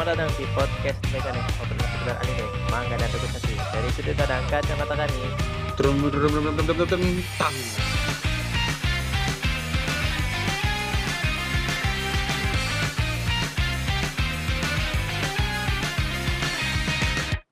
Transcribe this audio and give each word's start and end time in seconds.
selamat 0.00 0.16
datang 0.16 0.32
di 0.40 0.46
podcast 0.56 0.98
Mega 1.12 1.28
nih 1.28 1.44
Obrolan 1.60 1.88
seputar 1.92 2.16
anime, 2.24 2.44
manga 2.72 2.96
dan 2.96 3.08
dokumentasi 3.12 3.52
Dari 3.52 3.88
sudut 3.92 4.16
pandang 4.16 4.44
kacamata 4.48 4.94
kami 4.96 5.20
trum, 5.76 5.96
trum, 6.08 6.08
trum, 6.08 6.44
trum, 6.56 6.66
trum, 6.72 6.88
trum, 6.88 7.02
tang. 7.36 7.56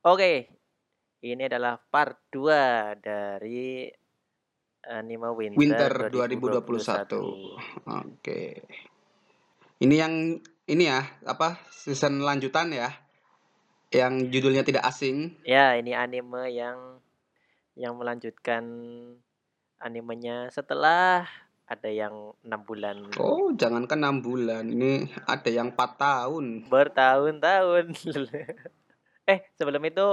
Oke, 0.09 0.33
ini 1.29 1.43
adalah 1.45 1.77
part 1.77 2.17
2 2.33 2.96
dari 2.96 3.93
anime 4.89 5.29
Winter, 5.37 5.61
Winter 5.61 5.93
2021. 6.33 7.12
2021. 7.12 7.93
Oke. 8.09 8.41
Ini 9.85 9.95
yang 10.01 10.41
ini 10.69 10.85
ya, 10.85 11.00
apa? 11.25 11.57
Season 11.73 12.21
lanjutan 12.21 12.69
ya. 12.70 12.93
Yang 13.88 14.29
judulnya 14.29 14.62
tidak 14.62 14.84
asing. 14.84 15.41
Ya, 15.48 15.74
ini 15.80 15.97
anime 15.97 16.52
yang 16.52 17.01
yang 17.73 17.97
melanjutkan 17.97 18.62
animenya 19.80 20.52
setelah 20.52 21.24
ada 21.69 21.88
yang 21.88 22.33
enam 22.45 22.60
bulan 22.65 22.96
Oh, 23.16 23.52
jangankan 23.57 24.20
6 24.20 24.24
bulan. 24.24 24.65
Ini 24.69 25.09
ada 25.24 25.48
yang 25.48 25.73
4 25.73 26.01
tahun. 26.01 26.45
bertahun-tahun. 26.69 27.85
eh, 29.30 29.38
sebelum 29.57 29.82
itu 29.88 30.07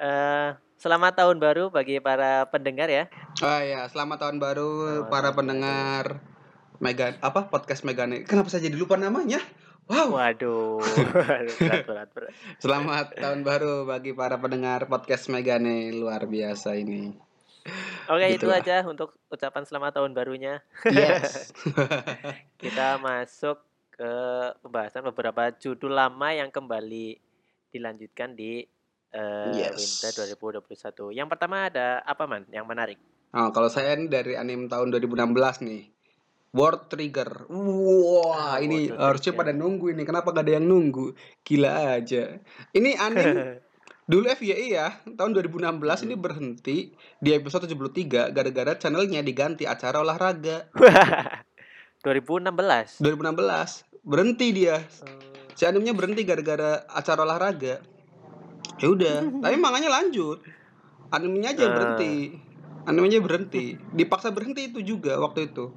eh 0.00 0.56
selamat 0.76 1.24
tahun 1.24 1.36
baru 1.40 1.72
bagi 1.72 2.00
para 2.00 2.44
pendengar 2.48 2.92
ya. 2.92 3.08
Oh 3.40 3.60
ya, 3.60 3.88
selamat 3.88 4.20
tahun 4.20 4.36
baru 4.36 4.70
Selamat 5.04 5.08
para 5.08 5.30
pendengar 5.32 6.04
Mega 6.82 7.14
apa 7.22 7.46
podcast 7.46 7.86
Megane. 7.86 8.26
Kenapa 8.26 8.50
saya 8.50 8.66
jadi 8.66 8.74
lupa 8.74 8.98
namanya? 8.98 9.38
Wow. 9.86 10.16
Waduh, 10.16 10.80
berat 11.14 11.84
berat 11.86 12.08
berat. 12.10 12.32
Selamat 12.58 13.14
tahun 13.14 13.46
baru 13.46 13.86
bagi 13.86 14.10
para 14.10 14.40
pendengar 14.40 14.90
podcast 14.90 15.30
Megane 15.30 15.94
luar 15.94 16.26
biasa 16.26 16.74
ini. 16.74 17.14
Oke, 18.10 18.26
itu 18.34 18.50
Gitulah. 18.50 18.58
aja 18.58 18.82
untuk 18.84 19.14
ucapan 19.30 19.62
selamat 19.62 20.02
tahun 20.02 20.12
barunya. 20.18 20.66
Yes. 20.88 21.54
Kita 22.60 22.98
masuk 22.98 23.62
ke 23.94 24.12
pembahasan 24.60 25.06
beberapa 25.06 25.54
judul 25.54 25.94
lama 25.94 26.34
yang 26.34 26.50
kembali 26.50 27.16
dilanjutkan 27.70 28.34
di 28.34 28.66
eh, 29.14 29.50
Yes. 29.54 29.78
Winter 30.02 30.26
2021. 30.26 31.14
Yang 31.14 31.28
pertama 31.30 31.70
ada 31.70 32.02
apa 32.02 32.26
man? 32.26 32.42
Yang 32.50 32.66
menarik. 32.66 32.98
Nah, 33.30 33.54
kalau 33.54 33.70
saya 33.70 33.94
ini 33.94 34.10
dari 34.10 34.34
anime 34.34 34.66
tahun 34.66 34.90
2016 34.90 35.62
nih. 35.62 35.93
World 36.54 36.86
Trigger. 36.86 37.50
Wah, 37.50 38.54
Ah, 38.54 38.56
ini 38.58 38.86
harusnya 38.88 39.34
Trigger. 39.34 39.38
pada 39.40 39.52
nunggu 39.52 39.90
ini. 39.90 40.02
Kenapa 40.02 40.30
gak 40.30 40.46
ada 40.46 40.54
yang 40.54 40.64
nunggu? 40.64 41.12
Gila 41.42 41.98
aja. 41.98 42.38
Ini 42.70 42.94
anime 42.96 43.58
dulu 44.10 44.28
FYI 44.30 44.66
ya, 44.70 44.86
tahun 45.10 45.32
2016 45.34 45.80
ini 46.04 46.14
berhenti 46.14 46.76
di 47.18 47.30
episode 47.32 47.64
73 47.64 48.30
gara-gara 48.30 48.72
channelnya 48.74 49.18
diganti 49.20 49.64
acara 49.64 49.98
olahraga. 49.98 50.70
2016. 52.04 53.00
2016 53.00 53.02
berhenti 54.04 54.46
dia. 54.52 54.76
Si 55.54 55.64
animenya 55.64 55.90
berhenti 55.92 56.22
gara-gara 56.22 56.84
acara 56.86 57.24
olahraga. 57.24 57.80
Ya 58.76 58.86
udah, 58.86 59.24
tapi 59.40 59.56
manganya 59.64 59.90
lanjut. 59.92 60.42
Animenya 61.08 61.50
aja 61.50 61.60
yang 61.62 61.70
Ah. 61.70 61.76
berhenti. 61.76 62.14
Animenya 62.84 63.18
berhenti. 63.18 63.64
Dipaksa 63.90 64.28
berhenti 64.28 64.68
itu 64.68 64.84
juga 64.84 65.16
waktu 65.16 65.48
itu. 65.48 65.72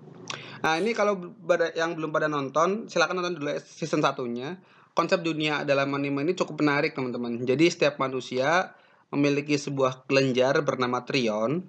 Nah, 0.64 0.80
ini 0.81 0.92
kalau 0.97 1.38
yang 1.78 1.94
belum 1.94 2.09
pada 2.09 2.28
nonton, 2.28 2.89
silakan 2.89 3.22
nonton 3.22 3.33
dulu 3.39 3.52
season 3.61 4.02
satunya. 4.02 4.58
Konsep 4.97 5.22
dunia 5.22 5.61
dalam 5.61 5.94
anime 5.94 6.25
ini 6.25 6.34
cukup 6.34 6.66
menarik, 6.66 6.97
teman-teman. 6.97 7.45
Jadi 7.45 7.69
setiap 7.69 8.02
manusia 8.02 8.73
memiliki 9.14 9.56
sebuah 9.56 10.09
kelenjar 10.09 10.66
bernama 10.66 11.06
Trion. 11.06 11.63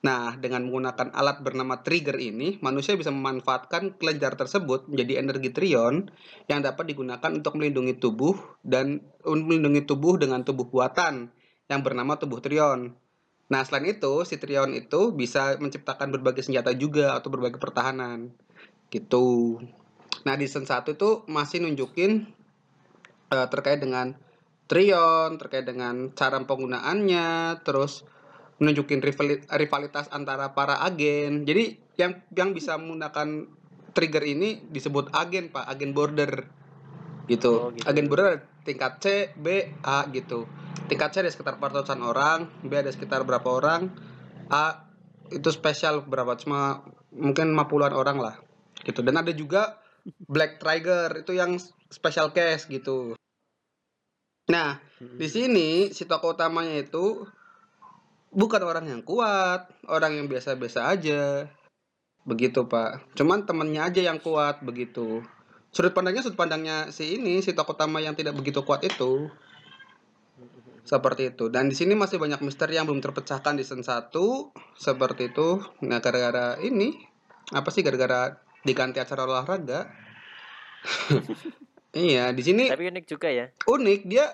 Nah, 0.00 0.32
dengan 0.40 0.64
menggunakan 0.64 1.12
alat 1.12 1.44
bernama 1.44 1.84
trigger 1.84 2.16
ini, 2.16 2.56
manusia 2.64 2.96
bisa 2.96 3.12
memanfaatkan 3.12 4.00
kelenjar 4.00 4.32
tersebut 4.32 4.88
menjadi 4.88 5.20
energi 5.20 5.52
Trion 5.52 6.08
yang 6.48 6.64
dapat 6.64 6.88
digunakan 6.88 7.28
untuk 7.28 7.60
melindungi 7.60 8.00
tubuh 8.00 8.32
dan 8.64 9.04
melindungi 9.28 9.84
tubuh 9.84 10.16
dengan 10.16 10.40
tubuh 10.40 10.72
buatan 10.72 11.28
yang 11.68 11.84
bernama 11.84 12.16
tubuh 12.16 12.40
Trion. 12.40 12.96
Nah, 13.50 13.66
selain 13.66 13.90
itu, 13.90 14.22
si 14.22 14.38
Trion 14.38 14.70
itu 14.78 15.10
bisa 15.10 15.58
menciptakan 15.58 16.14
berbagai 16.14 16.46
senjata 16.46 16.70
juga 16.70 17.18
atau 17.18 17.34
berbagai 17.34 17.58
pertahanan. 17.58 18.30
Gitu. 18.94 19.58
Nah, 20.22 20.34
di 20.38 20.46
season 20.46 20.70
1 20.70 20.94
itu 20.94 21.26
masih 21.26 21.66
nunjukin 21.66 22.30
eh, 23.30 23.46
terkait 23.50 23.82
dengan 23.82 24.14
Trion, 24.70 25.34
terkait 25.34 25.66
dengan 25.66 26.14
cara 26.14 26.38
penggunaannya, 26.38 27.58
terus 27.66 28.06
menunjukin 28.62 29.02
rivali- 29.02 29.42
rivalitas 29.50 30.06
antara 30.14 30.54
para 30.54 30.78
agen. 30.86 31.42
Jadi 31.42 31.74
yang 31.98 32.22
yang 32.30 32.54
bisa 32.54 32.78
menggunakan 32.78 33.50
trigger 33.90 34.22
ini 34.22 34.62
disebut 34.70 35.10
agen, 35.10 35.50
Pak, 35.50 35.66
agen 35.66 35.90
border. 35.90 36.46
Gitu. 37.30 37.52
Oh, 37.54 37.70
gitu. 37.70 37.86
Agen 37.86 38.10
border 38.10 38.26
ada 38.26 38.38
tingkat 38.66 38.98
C, 38.98 39.30
B, 39.38 39.70
A 39.86 40.02
gitu. 40.10 40.50
Tingkat 40.90 41.14
C 41.14 41.22
ada 41.22 41.30
sekitar 41.30 41.54
400-an 41.62 42.02
orang, 42.02 42.50
B 42.66 42.74
ada 42.74 42.90
sekitar 42.90 43.22
berapa 43.22 43.46
orang, 43.46 43.86
A 44.50 44.90
itu 45.30 45.46
spesial 45.54 46.02
berapa 46.02 46.34
cuma 46.34 46.82
mungkin 47.14 47.54
50-an 47.54 47.94
orang 47.94 48.18
lah. 48.18 48.34
Gitu. 48.82 48.98
Dan 49.06 49.14
ada 49.22 49.30
juga 49.30 49.78
Black 50.26 50.58
Trigger 50.58 51.22
itu 51.22 51.38
yang 51.38 51.54
special 51.86 52.34
case 52.34 52.66
gitu. 52.66 53.14
Nah, 54.50 54.82
di 54.98 55.28
sini 55.30 55.94
si 55.94 56.10
tokoh 56.10 56.34
utamanya 56.34 56.82
itu 56.82 57.22
bukan 58.34 58.62
orang 58.66 58.90
yang 58.90 59.02
kuat, 59.06 59.70
orang 59.86 60.18
yang 60.18 60.26
biasa-biasa 60.26 60.90
aja. 60.90 61.46
Begitu, 62.26 62.66
Pak. 62.66 63.14
Cuman 63.14 63.46
temennya 63.46 63.86
aja 63.86 64.02
yang 64.02 64.18
kuat 64.18 64.66
begitu. 64.66 65.22
Sudut 65.70 65.94
pandangnya 65.94 66.22
sudut 66.26 66.38
pandangnya 66.38 66.90
si 66.90 67.14
ini, 67.14 67.38
si 67.42 67.54
tokoh 67.54 67.78
utama 67.78 68.02
yang 68.02 68.18
tidak 68.18 68.34
begitu 68.34 68.66
kuat 68.66 68.82
itu. 68.82 69.30
Seperti 70.82 71.30
itu. 71.30 71.46
Dan 71.46 71.70
di 71.70 71.76
sini 71.78 71.94
masih 71.94 72.18
banyak 72.18 72.42
misteri 72.42 72.74
yang 72.74 72.90
belum 72.90 72.98
terpecahkan 72.98 73.54
di 73.54 73.62
season 73.62 73.86
1 73.86 74.10
seperti 74.74 75.30
itu. 75.30 75.62
Nah, 75.86 76.02
gara-gara 76.02 76.58
ini 76.58 76.98
apa 77.54 77.70
sih 77.70 77.86
gara-gara 77.86 78.34
diganti 78.66 78.98
acara 78.98 79.22
olahraga? 79.26 79.86
iya, 81.94 82.34
di 82.34 82.42
sini 82.42 82.66
Tapi 82.66 82.90
unik 82.90 83.06
juga 83.06 83.28
ya. 83.30 83.46
unik 83.68 84.00
dia 84.08 84.26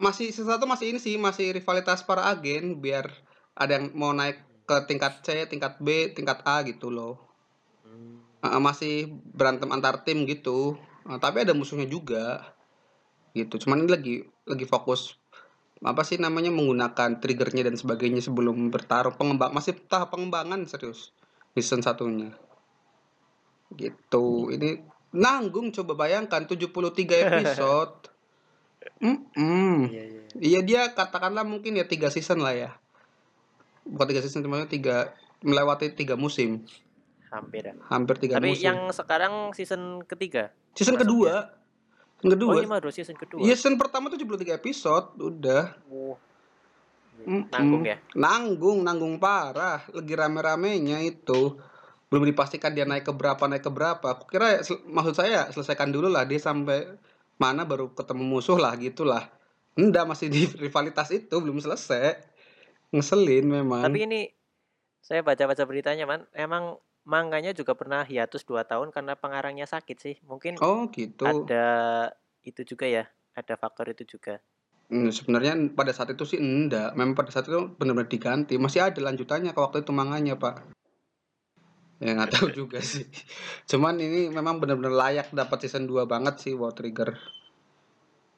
masih 0.00 0.32
sesuatu 0.32 0.64
masih 0.64 0.96
ini 0.96 1.00
sih 1.00 1.14
masih 1.20 1.54
rivalitas 1.54 2.04
para 2.04 2.28
agen 2.28 2.80
biar 2.80 3.08
ada 3.54 3.78
yang 3.78 3.94
mau 3.94 4.10
naik 4.10 4.42
ke 4.64 4.76
tingkat 4.88 5.20
C, 5.20 5.44
tingkat 5.44 5.76
B, 5.78 6.12
tingkat 6.16 6.40
A 6.48 6.64
gitu 6.64 6.88
loh. 6.88 7.20
Hmm. 7.84 8.23
Uh, 8.44 8.60
masih 8.60 9.08
berantem 9.32 9.72
antar 9.72 10.04
tim 10.04 10.28
gitu. 10.28 10.76
Uh, 11.08 11.16
tapi 11.16 11.48
ada 11.48 11.56
musuhnya 11.56 11.88
juga. 11.88 12.44
Gitu. 13.32 13.64
Cuman 13.64 13.82
ini 13.84 13.88
lagi 13.88 14.14
lagi 14.44 14.68
fokus 14.68 15.16
apa 15.84 16.00
sih 16.00 16.16
namanya 16.16 16.48
menggunakan 16.48 17.20
triggernya 17.20 17.68
dan 17.68 17.76
sebagainya 17.76 18.24
sebelum 18.24 18.72
bertarung 18.72 19.20
pengembang 19.20 19.52
masih 19.52 19.76
tahap 19.84 20.16
pengembangan 20.16 20.64
serius 20.64 21.12
season 21.52 21.84
satunya 21.84 22.32
gitu 23.76 24.48
ini 24.48 24.80
nanggung 25.12 25.76
coba 25.76 26.08
bayangkan 26.08 26.48
73 26.48 27.28
episode 27.28 28.08
Mm-mm. 29.00 29.88
Iya, 29.88 30.04
iya. 30.04 30.22
Iya 30.34 30.60
dia 30.60 30.80
katakanlah 30.92 31.44
mungkin 31.46 31.76
ya 31.78 31.88
tiga 31.88 32.12
season 32.12 32.44
lah 32.44 32.52
ya. 32.52 32.70
Bukan 33.84 34.06
tiga 34.12 34.20
season, 34.24 34.44
cuma 34.44 34.64
tiga 34.68 35.12
melewati 35.44 35.92
tiga 35.92 36.16
musim, 36.16 36.64
Hampir 37.34 37.66
ya. 37.66 37.74
hampir 37.90 38.14
tiga 38.22 38.38
Tapi 38.38 38.54
musim. 38.54 38.62
yang 38.70 38.78
sekarang 38.94 39.50
season 39.58 40.06
ketiga. 40.06 40.54
season 40.78 40.94
kedua, 40.94 41.50
season 42.22 42.30
kedua. 42.38 42.52
Oh, 42.54 42.62
ini 42.62 42.70
mah 42.70 42.78
season 42.94 43.18
kedua. 43.18 43.42
Iya 43.42 43.58
season 43.58 43.74
pertama 43.74 44.06
73 44.06 44.54
episode, 44.54 45.18
udah. 45.18 45.74
Mm-mm. 47.24 47.50
Nanggung 47.50 47.84
ya. 47.86 47.96
Nanggung, 48.14 48.78
nanggung 48.82 49.16
parah. 49.22 49.86
Lagi 49.94 50.14
rame-ramenya 50.14 51.02
itu. 51.02 51.56
Belum 52.10 52.24
dipastikan 52.26 52.74
dia 52.74 52.86
naik 52.86 53.06
ke 53.06 53.12
berapa, 53.14 53.40
naik 53.46 53.64
ke 53.64 53.70
berapa. 53.72 54.06
Aku 54.18 54.26
kira 54.30 54.62
maksud 54.86 55.14
saya 55.18 55.50
selesaikan 55.50 55.90
dulu 55.90 56.10
lah 56.10 56.26
dia 56.26 56.38
sampai 56.38 56.94
mana 57.38 57.66
baru 57.66 57.90
ketemu 57.90 58.22
musuh 58.22 58.58
lah 58.58 58.74
gitulah. 58.78 59.30
Enggak, 59.74 60.06
masih 60.06 60.30
di 60.30 60.46
rivalitas 60.64 61.10
itu 61.10 61.34
belum 61.34 61.58
selesai. 61.58 62.18
Ngeselin 62.94 63.46
memang. 63.50 63.82
Tapi 63.82 64.06
ini 64.06 64.20
saya 65.02 65.26
baca-baca 65.26 65.66
beritanya, 65.66 66.06
Man. 66.06 66.30
Emang 66.30 66.78
manganya 67.04 67.52
juga 67.52 67.76
pernah 67.76 68.02
hiatus 68.04 68.44
2 68.48 68.64
tahun 68.64 68.90
karena 68.90 69.16
pengarangnya 69.16 69.68
sakit 69.68 69.96
sih. 69.96 70.16
Mungkin 70.24 70.60
Oh 70.60 70.88
gitu. 70.90 71.24
ada 71.24 71.66
itu 72.44 72.64
juga 72.64 72.88
ya. 72.88 73.04
Ada 73.36 73.56
faktor 73.60 73.92
itu 73.92 74.04
juga. 74.04 74.40
Hmm, 74.88 75.08
sebenarnya 75.08 75.56
pada 75.72 75.92
saat 75.96 76.12
itu 76.12 76.24
sih 76.28 76.40
enggak. 76.40 76.92
Memang 76.96 77.16
pada 77.16 77.32
saat 77.32 77.48
itu 77.48 77.72
benar-benar 77.76 78.08
diganti. 78.08 78.56
Masih 78.60 78.84
ada 78.84 79.00
lanjutannya 79.00 79.52
ke 79.52 79.60
waktu 79.60 79.82
itu 79.82 79.92
manganya, 79.92 80.36
Pak. 80.36 80.56
Ya 82.04 82.14
nggak 82.14 82.30
tahu 82.36 82.48
juga 82.66 82.84
sih. 82.84 83.08
Cuman 83.70 83.96
ini 84.00 84.28
memang 84.28 84.60
benar-benar 84.60 84.92
layak 84.92 85.32
dapat 85.32 85.66
season 85.66 85.88
2 85.88 86.04
banget 86.04 86.40
sih 86.42 86.52
War 86.52 86.72
Trigger. 86.76 87.16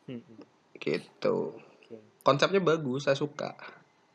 Mm-mm. 0.07 0.39
gitu 0.79 1.59
konsepnya 2.23 2.63
bagus 2.63 3.11
saya 3.11 3.19
suka 3.19 3.59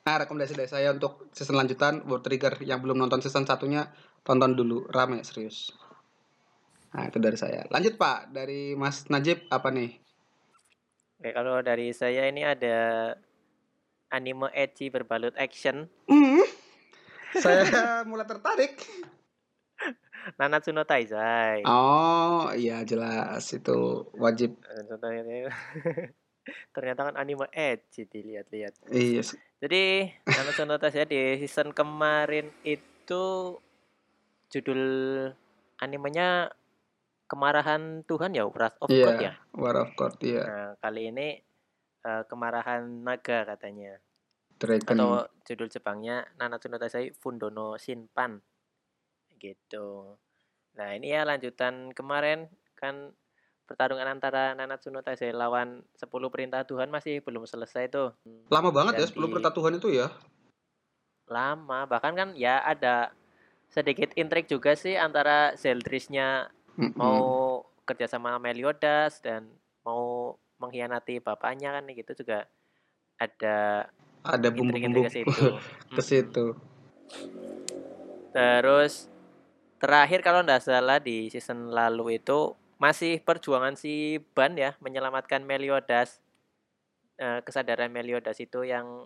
nah 0.01 0.15
rekomendasi 0.18 0.56
dari 0.57 0.71
saya 0.71 0.95
untuk 0.95 1.30
season 1.36 1.59
lanjutan 1.59 2.01
World 2.07 2.25
Trigger 2.25 2.57
yang 2.65 2.81
belum 2.81 2.98
nonton 2.98 3.21
season 3.21 3.45
satunya 3.45 3.86
tonton 4.22 4.54
dulu 4.54 4.86
rame 4.90 5.22
serius. 5.26 5.74
Nah 6.92 7.08
itu 7.08 7.18
dari 7.18 7.38
saya. 7.40 7.64
Lanjut 7.72 7.96
pak. 7.96 8.30
Dari 8.36 8.76
Mas 8.76 9.08
Najib 9.08 9.48
apa 9.48 9.72
nih? 9.72 9.96
Oke, 11.22 11.30
kalau 11.32 11.62
dari 11.62 11.94
saya 11.94 12.28
ini 12.28 12.42
ada 12.44 13.14
anime 14.12 14.52
ecchi 14.52 14.92
berbalut 14.92 15.32
action. 15.38 15.88
Hmm, 16.10 16.44
saya 17.38 17.64
mulai 18.10 18.28
tertarik. 18.28 18.76
Nanatsu 20.38 20.70
no 20.70 20.86
Taizai. 20.86 21.66
oh 21.66 22.54
iya 22.54 22.86
jelas. 22.86 23.50
Itu 23.56 24.10
wajib. 24.18 24.54
Eh, 24.62 25.50
Ternyata 26.76 27.10
kan 27.10 27.16
anime 27.18 27.50
ecchi 27.54 28.06
dilihat-lihat. 28.06 28.92
iya 28.94 29.22
Jadi 29.62 29.84
Nanatsu 30.28 30.66
no 30.68 30.78
Taizai 30.78 31.08
di 31.10 31.22
season 31.42 31.74
kemarin 31.74 32.52
itu 32.62 33.58
judul 34.51 34.81
animenya 35.77 36.51
Kemarahan 37.25 38.03
Tuhan 38.03 38.36
ya, 38.36 38.44
Wrath 38.44 38.75
of 38.83 38.92
Iya. 38.92 39.06
God 39.07 39.18
ya. 39.18 39.33
War 39.56 39.77
of 39.80 39.95
God 39.95 40.19
iya 40.19 40.44
Nah, 40.44 40.69
kali 40.77 41.07
ini 41.07 41.39
eh, 42.03 42.24
Kemarahan 42.27 42.83
Naga 43.01 43.48
katanya. 43.48 43.95
Dragon 44.59 44.94
atau 44.94 45.09
judul 45.42 45.68
Jepangnya 45.68 46.21
Nanatsu 46.36 46.68
no 46.68 46.77
Taizai 46.77 47.15
Fundono 47.15 47.74
Shinpan 47.75 48.38
gitu. 49.39 50.19
Nah 50.75 50.94
ini 50.94 51.09
ya 51.09 51.24
lanjutan 51.24 51.89
kemarin 51.92 52.45
kan 52.75 53.09
pertarungan 53.63 54.06
antara 54.06 54.53
Nanatsu 54.53 54.92
no 54.92 55.01
Taizai 55.01 55.31
lawan 55.31 55.81
10 55.95 56.06
perintah 56.27 56.62
Tuhan 56.62 56.92
masih 56.92 57.24
belum 57.24 57.48
selesai 57.48 57.88
tuh. 57.88 58.13
lama 58.51 58.69
banget 58.69 59.00
ya 59.00 59.07
Dan 59.07 59.15
10 59.15 59.18
di- 59.18 59.31
perintah 59.31 59.53
Tuhan 59.56 59.74
itu 59.80 59.88
ya 59.89 60.12
Lama 61.25 61.88
bahkan 61.88 62.12
kan 62.12 62.30
ya 62.36 62.59
ada 62.59 63.15
sedikit 63.72 64.12
intrik 64.20 64.52
juga 64.52 64.76
sih 64.76 65.00
antara 65.00 65.56
Zeldrisnya 65.56 66.52
Mm-mm. 66.76 66.94
mau 67.00 67.22
kerja 67.88 68.06
sama 68.06 68.36
Meliodas 68.38 69.24
dan 69.24 69.48
mau 69.88 70.36
mengkhianati 70.60 71.24
bapaknya 71.24 71.80
kan 71.80 71.90
gitu 71.90 72.12
juga 72.22 72.46
ada 73.18 73.90
ada 74.22 74.48
bumbu-bumbu 74.54 75.02
ke 75.10 75.12
situ. 75.24 75.48
ke 75.98 76.02
situ 76.04 76.46
Terus 78.32 79.12
terakhir 79.78 80.24
kalau 80.24 80.42
nggak 80.44 80.64
salah 80.64 80.98
di 81.04 81.28
season 81.28 81.72
lalu 81.72 82.18
itu 82.22 82.56
masih 82.80 83.20
perjuangan 83.22 83.76
si 83.78 84.18
Ban 84.34 84.56
ya 84.56 84.74
menyelamatkan 84.82 85.44
Meliodas. 85.44 86.24
Eh, 87.20 87.44
kesadaran 87.46 87.92
Meliodas 87.92 88.40
itu 88.42 88.66
yang 88.66 89.06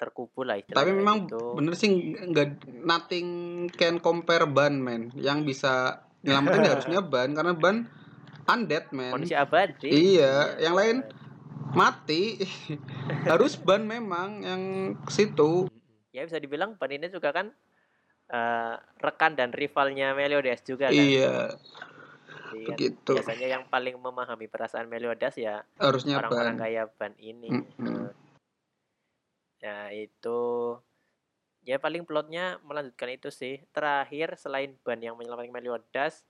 terkubur 0.00 0.48
lah 0.48 0.56
istilahnya 0.56 0.80
tapi 0.80 0.90
memang 0.96 1.16
gitu. 1.28 1.44
bener 1.60 1.74
sih 1.76 1.88
nggak 2.16 2.48
nothing 2.88 3.28
can 3.76 4.00
compare 4.00 4.48
ban 4.48 4.80
man 4.80 5.12
yang 5.12 5.44
bisa 5.44 6.00
nyelamatin 6.24 6.64
ya 6.64 6.70
harusnya 6.72 7.00
ban 7.12 7.28
karena 7.36 7.52
ban 7.52 7.76
undead 8.48 8.88
man 8.90 9.20
manusia 9.20 9.44
abadi. 9.44 10.16
Iya, 10.16 10.58
yang 10.58 10.74
lain 10.74 10.96
mati 11.76 12.40
harus 13.30 13.54
ban 13.60 13.84
memang 13.84 14.42
yang 14.42 14.62
ke 15.06 15.12
situ 15.12 15.70
Ya 16.10 16.26
bisa 16.26 16.42
dibilang 16.42 16.74
Ban 16.74 16.90
ini 16.90 17.06
juga 17.06 17.30
kan 17.30 17.54
eh, 18.34 18.74
rekan 18.98 19.38
dan 19.38 19.54
rivalnya 19.54 20.10
Meliodas 20.10 20.58
juga 20.66 20.90
kan. 20.90 20.98
iya 20.98 21.54
Jadi 22.50 22.66
kan 22.66 22.74
begitu 22.74 23.12
biasanya 23.14 23.46
yang 23.46 23.64
paling 23.70 23.94
memahami 23.94 24.50
perasaan 24.50 24.90
Meliodas 24.90 25.38
ya 25.38 25.62
harusnya 25.78 26.18
orang-orang 26.18 26.58
ban 26.58 26.62
kayak 26.66 26.86
Ban 26.98 27.14
ini. 27.22 27.54
Mm-mm. 27.54 28.10
Eh, 28.10 28.10
Ya 29.60 29.92
itu 29.92 30.40
ya 31.68 31.76
paling 31.76 32.08
plotnya 32.08 32.56
melanjutkan 32.64 33.12
itu 33.12 33.28
sih. 33.28 33.60
Terakhir 33.76 34.34
selain 34.40 34.74
Ban 34.84 35.00
yang 35.00 35.16
menyelamatkan 35.20 35.52
Meliodas 35.52 36.24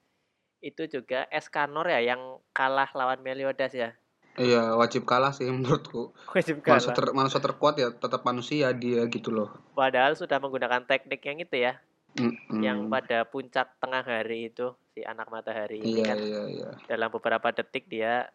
itu 0.61 0.85
juga 0.87 1.25
Escanor 1.33 1.89
ya 1.89 2.01
yang 2.15 2.21
kalah 2.53 2.91
lawan 2.93 3.25
Meliodas 3.25 3.73
ya. 3.73 3.91
iya 4.39 4.73
wajib 4.77 5.09
kalah 5.09 5.33
sih 5.35 5.49
menurutku 5.55 6.13
Wajib 6.31 6.63
manusia, 6.63 6.93
kalah. 6.93 6.97
ter- 6.97 7.15
manusia 7.17 7.41
terkuat 7.43 7.75
ya 7.81 7.89
tetap 7.91 8.23
manusia 8.23 8.71
dia 8.77 9.03
gitu 9.11 9.33
loh 9.35 9.49
Padahal 9.75 10.13
sudah 10.15 10.37
menggunakan 10.39 10.85
teknik 10.85 11.25
yang 11.25 11.39
itu 11.41 11.57
ya, 11.57 11.81
Mm-mm. 12.19 12.61
yang 12.61 12.93
pada 12.93 13.25
puncak 13.25 13.81
tengah 13.81 14.05
hari 14.05 14.53
itu 14.53 14.77
si 14.93 15.01
anak 15.01 15.33
matahari 15.33 15.81
ini 15.81 15.89
iya 15.89 16.05
kan 16.05 16.19
iya 16.21 16.43
iya 16.53 16.69
dalam 16.91 17.09
beberapa 17.09 17.49
detik 17.55 17.89
dia 17.89 18.29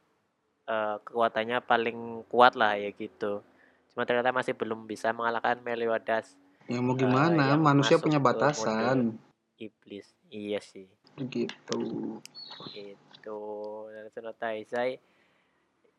eh, 0.66 0.96
kekuatannya 1.06 1.62
paling 1.64 2.26
kuat 2.32 2.58
lah 2.58 2.80
ya 2.80 2.90
gitu. 2.96 3.46
Cuma 3.96 4.04
ternyata 4.04 4.36
masih 4.36 4.52
belum 4.52 4.84
bisa 4.84 5.16
mengalahkan 5.16 5.56
Meliodas. 5.64 6.36
Ya 6.68 6.84
mau 6.84 6.94
Eh, 6.94 7.00
gimana? 7.00 7.56
yang 7.56 7.64
manusia 7.64 7.96
punya 7.96 8.20
batasan. 8.20 9.16
iblis. 9.56 10.12
Iya 10.28 10.60
sih. 10.60 10.84
gitu 11.16 12.20
gitu. 12.68 13.40
Nanatsu 13.88 14.20
no 14.20 14.36
Taizai. 14.36 15.00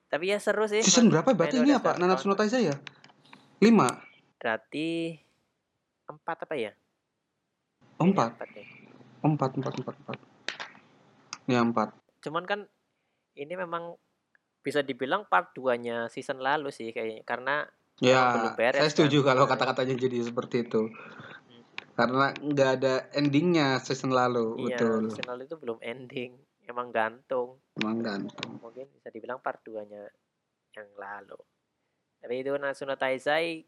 Tapi 0.06 0.28
ya 0.28 0.36
seru 0.36 0.68
sih 0.68 0.84
season 0.84 1.08
berapa 1.08 1.32
berarti 1.32 1.56
ini 1.56 1.72
apa? 1.72 1.96
Nanatsu 1.96 2.28
no. 2.28 2.36
Taizai 2.36 2.68
ya? 2.68 2.76
Lima? 3.58 3.88
Berarti 4.36 5.16
empat 6.04 6.44
apa 6.44 6.54
ya? 6.54 6.76
Empat. 7.96 8.36
empat 8.36 8.48
deh. 8.52 8.68
empat 9.24 9.50
empat 9.56 9.72
empat 9.80 9.94
empat. 9.96 10.16
Ya 11.48 11.64
empat. 11.64 11.88
Cuman 12.20 12.44
kan 12.44 12.68
ini 13.32 13.56
memang 13.56 13.96
bisa 14.60 14.84
dibilang 14.84 15.24
part 15.24 15.56
2 15.56 15.80
nya 15.80 15.96
season 16.12 16.44
lalu 16.44 16.68
sih 16.68 16.92
kayaknya. 16.92 17.24
Karena 17.24 17.64
Ya, 17.96 18.52
beres, 18.52 18.76
saya 18.76 18.90
setuju 18.92 19.24
kan? 19.24 19.32
kalau 19.32 19.48
Nah. 19.48 19.50
kata-katanya 19.56 19.94
jadi 19.96 20.18
seperti 20.28 20.68
itu. 20.68 20.92
Karena 21.96 22.28
nggak 22.36 22.70
ada 22.76 22.94
endingnya 23.16 23.80
season 23.80 24.12
lalu, 24.12 24.68
iya 24.68 24.76
betul. 24.76 25.00
season 25.16 25.26
lalu 25.32 25.42
itu 25.48 25.56
belum 25.56 25.78
ending 25.80 26.36
emang 26.66 26.90
gantung 26.90 27.62
Emang 27.78 28.02
gantung. 28.02 28.58
mungkin 28.58 28.90
bisa 28.90 29.08
dibilang 29.14 29.38
part 29.38 29.62
2 29.62 29.86
nya 29.86 30.02
yang 30.74 30.88
lalu 30.98 31.38
tapi 32.20 32.42
itu 32.42 32.50
Nanatsu 32.58 32.84
no 32.84 32.98
Taizai 32.98 33.62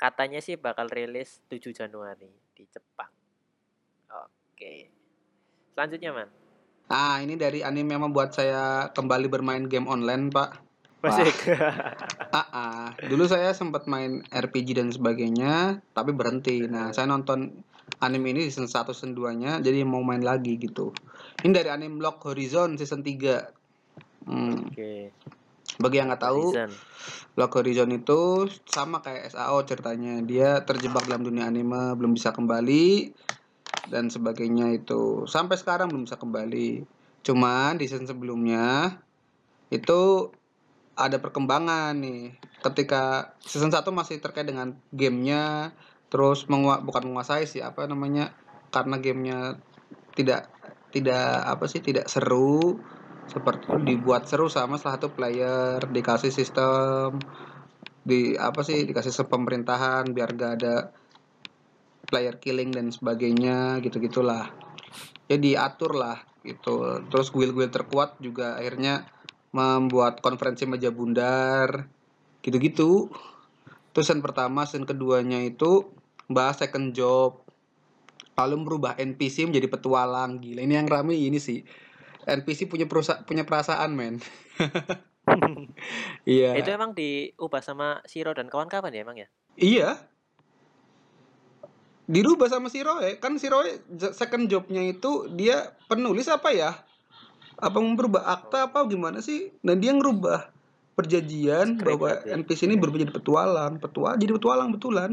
katanya 0.00 0.40
sih 0.40 0.56
bakal 0.56 0.88
rilis 0.88 1.44
7 1.46 1.70
Januari 1.76 2.32
di 2.56 2.64
Jepang 2.66 3.12
oke 4.10 4.72
selanjutnya 5.76 6.12
man 6.12 6.30
Ah, 6.92 7.24
ini 7.24 7.40
dari 7.40 7.64
anime 7.64 7.96
yang 7.96 8.04
membuat 8.10 8.36
saya 8.36 8.92
kembali 8.92 9.32
bermain 9.32 9.64
game 9.64 9.88
online, 9.88 10.28
Pak. 10.28 10.71
Masih 11.02 11.34
Ah, 12.32 12.46
ah. 12.54 12.86
dulu 13.10 13.26
saya 13.26 13.50
sempat 13.52 13.90
main 13.90 14.22
RPG 14.30 14.78
dan 14.78 14.88
sebagainya, 14.94 15.82
tapi 15.92 16.14
berhenti. 16.14 16.64
Nah, 16.64 16.94
saya 16.94 17.10
nonton 17.10 17.60
anime 17.98 18.32
ini 18.32 18.48
season 18.48 18.70
1 18.70 18.94
season 18.94 19.12
2-nya, 19.12 19.58
jadi 19.60 19.82
mau 19.82 20.00
main 20.00 20.22
lagi 20.22 20.56
gitu. 20.56 20.94
Ini 21.42 21.52
dari 21.52 21.68
anime 21.68 21.98
Lock 21.98 22.22
Horizon 22.24 22.78
season 22.78 23.02
3. 23.02 23.50
Hmm, 24.22 24.70
Oke. 24.70 25.10
bagi 25.82 25.96
yang 25.98 26.08
nggak 26.08 26.22
tahu, 26.22 26.54
Horizon. 26.54 26.70
Lock 27.34 27.52
Horizon 27.58 27.90
itu 27.90 28.46
sama 28.70 29.02
kayak 29.02 29.34
SAO 29.34 29.58
ceritanya. 29.66 30.22
Dia 30.22 30.62
terjebak 30.62 31.10
dalam 31.10 31.26
dunia 31.26 31.50
anime, 31.50 31.98
belum 31.98 32.14
bisa 32.14 32.30
kembali 32.30 33.10
dan 33.90 34.08
sebagainya 34.08 34.70
itu. 34.72 35.26
Sampai 35.26 35.58
sekarang 35.58 35.90
belum 35.90 36.06
bisa 36.06 36.16
kembali. 36.16 36.86
Cuman 37.26 37.76
di 37.76 37.90
season 37.90 38.06
sebelumnya 38.06 38.94
itu 39.72 40.30
ada 40.96 41.16
perkembangan 41.18 41.96
nih. 41.98 42.36
Ketika 42.62 43.34
season 43.42 43.72
1 43.74 43.90
masih 43.90 44.22
terkait 44.22 44.46
dengan 44.46 44.78
gamenya, 44.92 45.74
terus 46.12 46.46
mengua- 46.46 46.82
bukan 46.84 47.10
menguasai 47.10 47.44
sih 47.48 47.64
apa 47.64 47.88
namanya? 47.90 48.36
Karena 48.70 48.96
gamenya 49.02 49.58
tidak 50.12 50.52
tidak 50.92 51.24
apa 51.48 51.64
sih 51.72 51.80
tidak 51.80 52.06
seru 52.12 52.84
seperti 53.24 53.72
dibuat 53.80 54.28
seru 54.28 54.52
sama 54.52 54.76
salah 54.76 55.00
satu 55.00 55.16
player 55.16 55.80
dikasih 55.88 56.28
sistem 56.28 57.16
di 58.04 58.36
apa 58.36 58.60
sih 58.60 58.84
dikasih 58.84 59.08
sistem 59.08 59.40
pemerintahan 59.40 60.12
biar 60.12 60.28
gak 60.36 60.52
ada 60.60 60.74
player 62.12 62.36
killing 62.36 62.74
dan 62.76 62.92
sebagainya 62.92 63.80
gitu 63.80 63.96
gitulah 64.04 64.52
ya 65.30 65.38
diatur 65.40 65.96
lah 65.96 66.18
gitu 66.44 67.08
terus 67.08 67.32
guild-guild 67.32 67.72
terkuat 67.72 68.20
juga 68.20 68.58
akhirnya 68.60 69.08
membuat 69.52 70.24
konferensi 70.24 70.64
meja 70.64 70.88
bundar 70.88 71.88
gitu-gitu 72.40 73.12
terus 73.92 74.08
yang 74.08 74.24
pertama 74.24 74.64
yang 74.64 74.88
keduanya 74.88 75.38
itu 75.44 75.92
bahas 76.26 76.58
second 76.58 76.96
job 76.96 77.44
lalu 78.32 78.56
merubah 78.64 78.96
NPC 78.96 79.44
menjadi 79.44 79.68
petualang 79.68 80.40
gila 80.40 80.64
ini 80.64 80.74
yang 80.74 80.88
rame 80.88 81.14
ini 81.14 81.36
sih 81.36 81.60
NPC 82.24 82.66
punya 82.66 82.88
perusa 82.88 83.20
punya 83.28 83.44
perasaan 83.44 83.92
men 83.92 84.16
iya 86.26 86.58
Itu 86.58 86.70
emang 86.72 86.98
diubah 86.98 87.62
sama 87.62 88.02
Shiro 88.10 88.34
dan 88.34 88.50
kawan-kawan 88.50 88.90
ya 88.90 89.06
emang 89.06 89.16
ya? 89.22 89.28
Iya. 89.54 89.88
Dirubah 92.10 92.50
sama 92.50 92.68
si 92.68 92.82
Roy. 92.82 93.16
Kan 93.22 93.38
si 93.38 93.46
Roy 93.46 93.78
j- 93.86 94.12
second 94.12 94.50
jobnya 94.50 94.82
itu 94.82 95.30
dia 95.32 95.78
penulis 95.86 96.26
apa 96.26 96.50
ya? 96.50 96.74
Apa 97.62 97.78
merubah 97.78 98.26
akta 98.26 98.66
apa 98.66 98.82
gimana 98.90 99.22
sih? 99.22 99.54
Dan 99.62 99.78
dia 99.78 99.94
ngerubah 99.94 100.50
perjanjian 100.98 101.78
Script 101.78 101.86
bahwa 101.86 102.10
berarti. 102.18 102.34
NPC 102.42 102.60
ini 102.68 102.76
berubah 102.76 102.98
jadi 103.06 103.14
petualang, 103.14 103.72
petualang 103.78 104.18
jadi 104.18 104.32
petualang 104.34 104.68
betulan. 104.74 105.10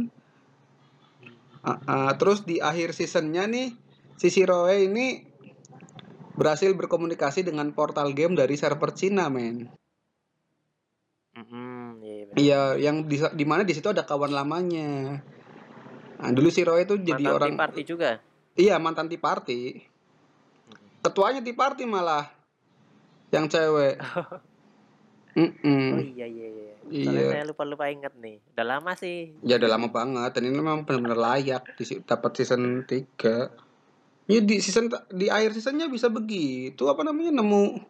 Ah, 1.61 1.79
ah, 1.85 2.11
terus 2.17 2.43
di 2.47 2.57
akhir 2.57 2.95
seasonnya 2.95 3.45
nih 3.45 3.75
si 4.17 4.27
Shiroe 4.31 4.89
ini 4.89 5.23
berhasil 6.39 6.71
berkomunikasi 6.71 7.43
dengan 7.43 7.71
portal 7.75 8.15
game 8.15 8.33
dari 8.33 8.55
server 8.55 8.95
Cina, 8.95 9.27
men. 9.27 9.67
Mm-mm, 11.35 11.99
iya, 11.99 12.23
iya 12.35 12.61
yang 12.89 13.07
di, 13.07 13.19
di 13.19 13.45
mana 13.47 13.67
di 13.67 13.75
situ 13.75 13.91
ada 13.91 14.07
kawan 14.07 14.31
lamanya. 14.31 15.19
Nah, 16.19 16.31
dulu 16.35 16.51
Shiroe 16.51 16.83
itu 16.83 16.99
jadi 16.99 17.23
Mantan 17.23 17.37
orang 17.37 17.53
Party 17.55 17.81
juga. 17.87 18.19
Iya, 18.59 18.75
mantan 18.75 19.07
Tea 19.07 19.19
Party. 19.19 19.79
Ketuanya 20.99 21.39
Tea 21.39 21.55
Party 21.55 21.87
malah 21.87 22.38
yang 23.29 23.45
cewek. 23.49 23.97
Mm-mm. 25.37 25.85
Oh 25.95 26.01
iya 26.01 26.25
iya 26.25 26.47
iya. 26.49 26.73
Soalnya. 26.89 27.21
Iya. 27.21 27.29
saya 27.31 27.43
lupa-lupa 27.45 27.85
inget 27.87 28.13
nih. 28.17 28.41
Udah 28.57 28.65
lama 28.65 28.91
sih. 28.97 29.37
Ya 29.45 29.61
udah 29.61 29.69
lama 29.69 29.87
banget 29.93 30.31
dan 30.35 30.43
ini 30.49 30.55
memang 30.57 30.83
benar-benar 30.83 31.19
layak 31.19 31.63
di 31.77 31.83
dapat 32.01 32.31
season 32.33 32.83
3. 32.83 34.29
Ya 34.29 34.39
di 34.41 34.55
season 34.61 34.89
di 35.13 35.29
akhir 35.29 35.53
seasonnya 35.57 35.89
bisa 35.89 36.09
begitu 36.09 36.89
apa 36.89 37.01
namanya 37.05 37.41
nemu 37.41 37.81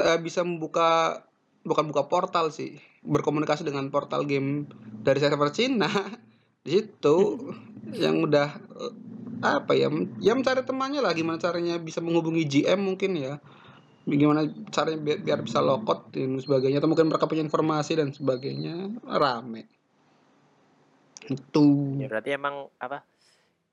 eh, 0.00 0.18
bisa 0.20 0.44
membuka 0.44 1.20
bukan 1.64 1.88
buka 1.88 2.08
portal 2.08 2.52
sih 2.52 2.76
berkomunikasi 3.04 3.64
dengan 3.64 3.88
portal 3.92 4.24
game 4.24 4.68
dari 5.04 5.20
server 5.20 5.52
Cina 5.52 5.88
di 6.64 6.80
situ 6.80 7.16
yang 7.92 8.24
udah 8.24 8.48
eh, 8.56 8.92
apa 9.44 9.76
ya 9.76 9.92
ya 10.24 10.32
mencari 10.32 10.64
temannya 10.64 11.04
lah 11.04 11.12
gimana 11.12 11.36
caranya 11.36 11.76
bisa 11.76 12.00
menghubungi 12.00 12.48
GM 12.48 12.80
mungkin 12.80 13.12
ya 13.20 13.36
gimana 14.04 14.44
caranya 14.68 15.00
biar, 15.00 15.18
biar 15.24 15.40
bisa 15.40 15.64
lokot 15.64 16.12
dan 16.12 16.36
sebagainya. 16.36 16.78
Atau 16.78 16.92
mungkin 16.92 17.08
mereka 17.08 17.24
punya 17.24 17.44
informasi 17.44 17.96
dan 17.96 18.12
sebagainya. 18.12 19.00
Rame. 19.04 19.64
Itu. 21.24 21.96
Ya 21.96 22.08
berarti 22.12 22.30
emang 22.36 22.68
apa? 22.76 23.00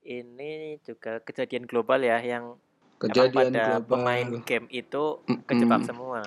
Ini 0.02 0.82
juga 0.82 1.20
kejadian 1.22 1.68
global 1.68 2.00
ya 2.02 2.18
yang 2.18 2.56
kejadian 2.98 3.52
pada 3.52 3.64
global. 3.78 3.86
pemain 3.86 4.28
game 4.42 4.66
itu 4.72 5.20
Mm-mm. 5.28 5.44
kejebak 5.46 5.82
semua. 5.86 6.22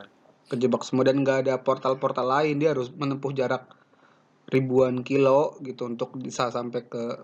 kejebak 0.45 0.85
semua 0.85 1.09
dan 1.09 1.25
nggak 1.25 1.49
ada 1.49 1.57
portal-portal 1.57 2.29
lain. 2.29 2.61
Dia 2.61 2.77
harus 2.77 2.93
menempuh 2.93 3.33
jarak 3.33 3.65
ribuan 4.53 5.01
kilo 5.01 5.57
gitu 5.65 5.89
untuk 5.89 6.13
bisa 6.21 6.53
sampai 6.53 6.85
ke 6.85 7.17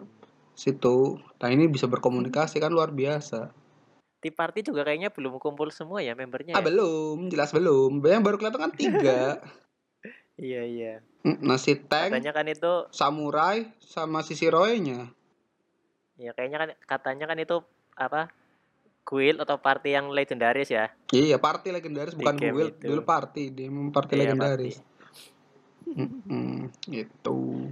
situ. 0.58 1.22
Nah 1.38 1.50
ini 1.54 1.70
bisa 1.70 1.86
berkomunikasi 1.86 2.58
kan 2.58 2.74
luar 2.74 2.90
biasa 2.90 3.61
Tea 4.22 4.30
Party 4.30 4.62
juga 4.62 4.86
kayaknya 4.86 5.10
belum 5.10 5.42
kumpul 5.42 5.74
semua 5.74 6.00
ya 6.06 6.13
membernya. 6.13 6.54
ah 6.54 6.62
ya? 6.62 6.66
belum 6.70 7.28
jelas 7.34 7.50
belum 7.50 8.00
yang 8.06 8.22
baru 8.22 8.38
kelihatan 8.38 8.62
kan 8.70 8.74
tiga 8.78 9.42
Iya 10.42 10.62
iya. 10.66 10.94
Mm, 11.22 11.38
nasi 11.46 11.78
tank 11.78 12.18
Katanya 12.18 12.32
kan 12.34 12.46
itu 12.50 12.74
samurai 12.90 13.70
sama 13.82 14.25
sisi 14.25 14.50
roynya 14.50 15.10
ya 16.18 16.38
kayaknya 16.38 16.58
kan 16.62 16.70
katanya 16.86 17.25
kan 17.30 17.38
itu 17.42 17.66
apa? 17.98 18.30
Guild 19.01 19.42
atau 19.42 19.58
party 19.58 19.98
yang 19.98 20.13
legendaris 20.13 20.70
ya. 20.70 20.94
iya 21.10 21.42
party 21.42 21.74
legendaris 21.74 22.13
Di 22.13 22.22
bukan 22.22 22.38
guild 22.38 22.78
itu. 22.78 22.86
dulu 22.86 23.01
party 23.01 23.44
dia 23.50 23.68
memang 23.74 23.90
party 23.90 24.13
Iya, 24.13 24.22
legendaris 24.30 24.78
Mm-mm, 25.92 26.72
gitu. 26.88 27.68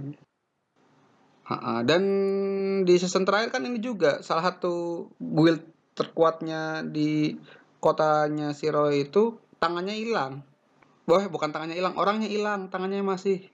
Ha-ha, 1.48 1.80
Dan 1.82 2.02
di 2.84 2.94
season 3.00 3.24
terakhir 3.24 3.50
kan 3.54 3.64
ini 3.64 3.80
juga 3.80 4.20
salah 4.20 4.44
satu 4.52 5.06
guild 5.16 5.62
terkuatnya 6.00 6.80
di 6.88 7.36
kotanya 7.76 8.56
si 8.56 8.72
Roy 8.72 9.04
itu 9.04 9.36
tangannya 9.60 9.92
hilang. 9.92 10.40
Wah, 11.04 11.28
bukan 11.28 11.52
tangannya 11.52 11.76
hilang, 11.76 12.00
orangnya 12.00 12.28
hilang, 12.32 12.72
tangannya 12.72 13.04
masih. 13.04 13.44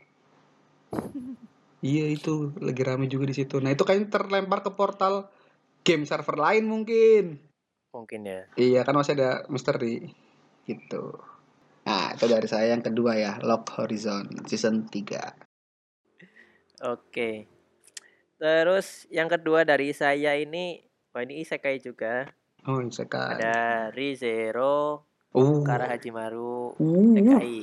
Iya 1.82 2.06
itu 2.14 2.54
lagi 2.62 2.82
rame 2.86 3.10
juga 3.10 3.26
di 3.26 3.34
situ. 3.34 3.58
Nah 3.58 3.74
itu 3.74 3.82
kayaknya 3.82 4.14
terlempar 4.14 4.62
ke 4.62 4.70
portal 4.74 5.26
game 5.82 6.06
server 6.06 6.38
lain 6.38 6.64
mungkin. 6.70 7.42
Mungkin 7.90 8.20
ya. 8.22 8.46
Iya 8.54 8.80
kan 8.86 8.94
masih 8.94 9.18
ada 9.18 9.46
misteri 9.50 10.06
gitu. 10.66 11.14
Nah 11.86 12.14
itu 12.14 12.26
dari 12.26 12.46
saya 12.50 12.74
yang 12.74 12.82
kedua 12.82 13.14
ya, 13.14 13.38
Lock 13.42 13.70
Horizon 13.78 14.46
season 14.50 14.90
3. 14.90 15.46
Oke. 16.84 17.48
Terus 18.36 19.08
yang 19.08 19.32
kedua 19.32 19.64
dari 19.64 19.96
saya 19.96 20.36
ini, 20.36 20.85
wah 21.16 21.24
ini 21.24 21.40
isekai 21.40 21.80
juga. 21.80 22.28
Oh, 22.68 22.84
isekai. 22.84 23.40
Ada 23.40 23.88
Rizero 23.96 25.08
Uh. 25.32 25.64
Kara 25.64 25.88
Hajimaru 25.88 26.76
Uh. 26.76 27.16
Isekai. 27.16 27.60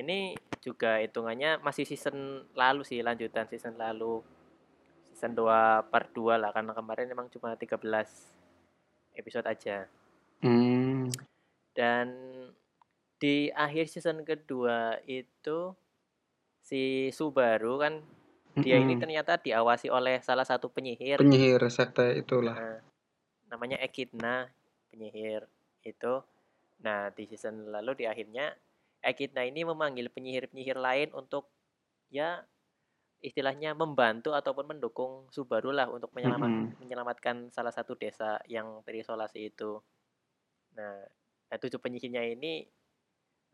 Ini 0.00 0.32
juga 0.64 0.96
hitungannya 0.96 1.60
masih 1.60 1.84
season 1.84 2.48
lalu 2.56 2.88
sih, 2.88 3.04
lanjutan 3.04 3.44
season 3.52 3.76
lalu. 3.76 4.24
Season 5.12 5.36
2 5.36 5.92
part 5.92 6.08
2 6.16 6.40
lah 6.40 6.56
karena 6.56 6.72
kemarin 6.72 7.12
emang 7.12 7.28
cuma 7.28 7.52
13 7.52 7.76
episode 9.20 9.44
aja. 9.44 9.84
Hmm. 10.40 11.12
Dan 11.76 12.08
di 13.20 13.52
akhir 13.52 13.92
season 13.92 14.24
kedua 14.24 14.96
itu 15.04 15.76
si 16.64 17.12
Subaru 17.12 17.76
kan 17.76 18.00
dia 18.58 18.82
ini 18.82 18.98
Mm-mm. 18.98 19.02
ternyata 19.02 19.38
diawasi 19.38 19.86
oleh 19.92 20.18
salah 20.26 20.42
satu 20.42 20.66
penyihir 20.66 21.22
penyihir 21.22 21.62
sekte 21.70 22.18
itulah. 22.18 22.58
Nah, 22.58 22.78
namanya 23.46 23.78
Ekidna 23.78 24.50
penyihir 24.90 25.46
itu 25.86 26.22
nah 26.80 27.12
di 27.12 27.28
season 27.30 27.70
lalu 27.70 28.02
di 28.02 28.04
akhirnya 28.10 28.50
Ekidna 29.00 29.46
ini 29.46 29.64
memanggil 29.64 30.12
penyihir-penyihir 30.12 30.76
lain 30.76 31.08
untuk 31.16 31.48
ya 32.12 32.42
istilahnya 33.20 33.76
membantu 33.76 34.32
ataupun 34.32 34.76
mendukung 34.76 35.28
Subaru 35.28 35.76
lah 35.76 35.88
untuk 35.92 36.10
menyelamat, 36.16 36.50
Mm-mm. 36.50 36.80
menyelamatkan 36.80 37.52
salah 37.52 37.72
satu 37.72 37.94
desa 37.94 38.40
yang 38.48 38.80
terisolasi 38.82 39.52
itu 39.52 39.78
nah, 40.74 41.04
nah 41.48 41.56
tujuh 41.60 41.78
penyihirnya 41.78 42.24
ini 42.24 42.64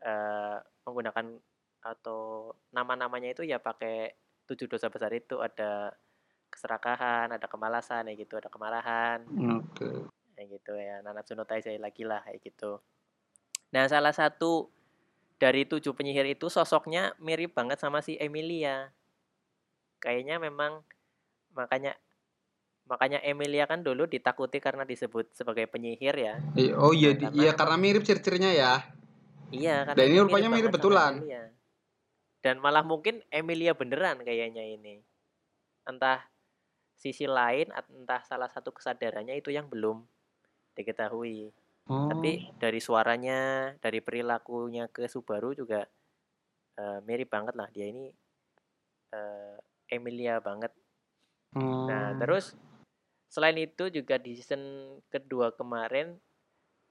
eh, 0.01 0.57
menggunakan 0.87 1.35
atau 1.83 2.51
nama-namanya 2.75 3.31
itu 3.31 3.43
ya 3.47 3.59
pakai 3.61 4.26
tujuh 4.47 4.71
dosa 4.71 4.87
besar 4.87 5.11
itu 5.11 5.37
ada 5.43 5.91
keserakahan, 6.47 7.35
ada 7.35 7.43
kemalasan, 7.45 8.07
ya 8.07 8.15
gitu, 8.15 8.39
ada 8.39 8.47
kemarahan, 8.47 9.27
Oke. 9.59 10.07
kayak 10.33 10.47
gitu 10.55 10.73
ya. 10.79 11.03
Nanatsu 11.03 11.35
no 11.35 11.43
Taizai 11.43 11.75
lagi 11.75 12.07
lah 12.07 12.23
kayak 12.23 12.39
gitu. 12.39 12.79
Nah, 13.75 13.83
salah 13.91 14.15
satu 14.15 14.71
dari 15.35 15.67
tujuh 15.67 15.91
penyihir 15.91 16.23
itu 16.25 16.47
sosoknya 16.47 17.11
mirip 17.19 17.51
banget 17.51 17.77
sama 17.83 17.99
si 17.99 18.15
Emilia. 18.15 18.89
Kayaknya 19.99 20.39
memang 20.39 20.81
makanya 21.51 21.93
makanya 22.87 23.19
Emilia 23.19 23.67
kan 23.67 23.83
dulu 23.83 24.07
ditakuti 24.07 24.63
karena 24.63 24.87
disebut 24.87 25.35
sebagai 25.35 25.67
penyihir 25.67 26.15
ya. 26.15 26.35
I- 26.55 26.71
Oh 26.71 26.95
iya, 26.95 27.11
Nah, 27.11 27.19
di- 27.19 27.27
karena 27.27 27.41
iya 27.43 27.51
karena 27.51 27.75
mirip 27.75 28.01
ciri-cirinya 28.07 28.51
ya. 28.55 28.73
Iya, 29.51 29.83
karena 29.83 29.99
Dan 29.99 30.07
ini 30.07 30.19
rupanya 30.23 30.49
mirip 30.49 30.71
betulan. 30.71 31.13
Emilia. 31.19 31.43
Dan 32.47 32.63
malah 32.63 32.79
mungkin 32.79 33.19
Emilia 33.27 33.75
beneran 33.75 34.23
kayaknya 34.23 34.63
ini. 34.63 35.03
Entah 35.83 36.23
sisi 36.95 37.27
lain, 37.27 37.67
entah 37.75 38.23
salah 38.23 38.47
satu 38.47 38.71
kesadarannya 38.71 39.35
itu 39.35 39.51
yang 39.51 39.67
belum 39.67 40.07
diketahui. 40.71 41.51
Oh. 41.91 42.07
Tapi 42.07 42.55
dari 42.55 42.79
suaranya, 42.79 43.75
dari 43.83 43.99
perilakunya 43.99 44.87
ke 44.87 45.11
Subaru 45.11 45.51
juga 45.59 45.83
eh, 46.79 46.99
mirip 47.03 47.27
banget 47.27 47.59
lah 47.59 47.67
dia 47.67 47.91
ini 47.91 48.07
eh, 49.11 49.55
Emilia 49.91 50.39
banget. 50.39 50.71
Oh. 51.51 51.83
Nah, 51.83 52.15
terus 52.15 52.55
selain 53.27 53.59
itu 53.59 53.91
juga 53.91 54.15
di 54.15 54.39
season 54.39 54.95
kedua 55.11 55.51
kemarin 55.51 56.15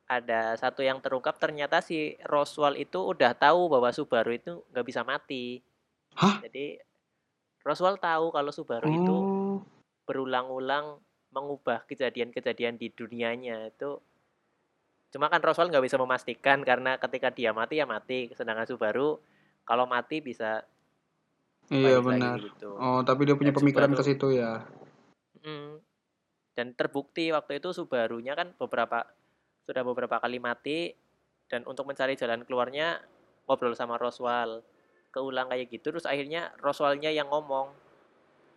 ada 0.06 0.54
satu 0.54 0.80
yang 0.80 1.02
terungkap 1.02 1.34
ternyata 1.36 1.82
si 1.82 2.14
Roswell 2.22 2.78
itu 2.78 3.02
udah 3.02 3.34
tahu 3.34 3.66
bahwa 3.66 3.90
Subaru 3.90 4.30
itu 4.30 4.62
nggak 4.70 4.86
bisa 4.86 5.02
mati. 5.02 5.58
Hah? 6.14 6.38
Jadi 6.40 6.78
Roswell 7.60 7.98
tahu 7.98 8.30
kalau 8.30 8.50
Subaru 8.50 8.86
itu 8.86 9.10
Oh. 9.12 9.58
berulang-ulang 10.06 11.02
mengubah 11.30 11.82
kejadian-kejadian 11.84 12.78
di 12.78 12.88
dunianya 12.88 13.68
itu. 13.68 13.98
Cuma 15.10 15.26
kan 15.26 15.42
Roswell 15.42 15.68
nggak 15.68 15.82
bisa 15.82 15.98
memastikan 15.98 16.62
karena 16.62 16.94
ketika 16.96 17.28
dia 17.28 17.50
mati 17.50 17.76
ya 17.76 17.86
mati, 17.86 18.30
sedangkan 18.30 18.64
Subaru 18.64 19.18
kalau 19.66 19.84
mati 19.84 20.22
bisa 20.22 20.62
Iya 21.66 21.98
benar. 21.98 22.38
gitu. 22.38 22.78
Oh, 22.78 23.02
tapi 23.02 23.26
dia 23.26 23.34
punya 23.34 23.50
Dan 23.50 23.58
pemikiran 23.58 23.90
ke 23.90 23.98
Subaru- 23.98 24.06
situ 24.14 24.26
ya. 24.38 24.62
Mm. 25.42 25.82
Dan 26.54 26.66
terbukti 26.72 27.34
waktu 27.34 27.58
itu 27.58 27.74
Subarunya 27.74 28.32
kan 28.32 28.54
beberapa 28.54 29.02
sudah 29.66 29.82
beberapa 29.82 30.22
kali 30.22 30.38
mati 30.38 30.94
dan 31.50 31.66
untuk 31.66 31.90
mencari 31.90 32.14
jalan 32.14 32.46
keluarnya 32.46 33.02
ngobrol 33.50 33.74
sama 33.74 33.98
Roswell 33.98 34.62
keulang 35.10 35.50
kayak 35.50 35.68
gitu 35.70 35.90
terus 35.90 36.06
akhirnya 36.06 36.54
Roswellnya 36.62 37.10
yang 37.10 37.28
ngomong 37.28 37.84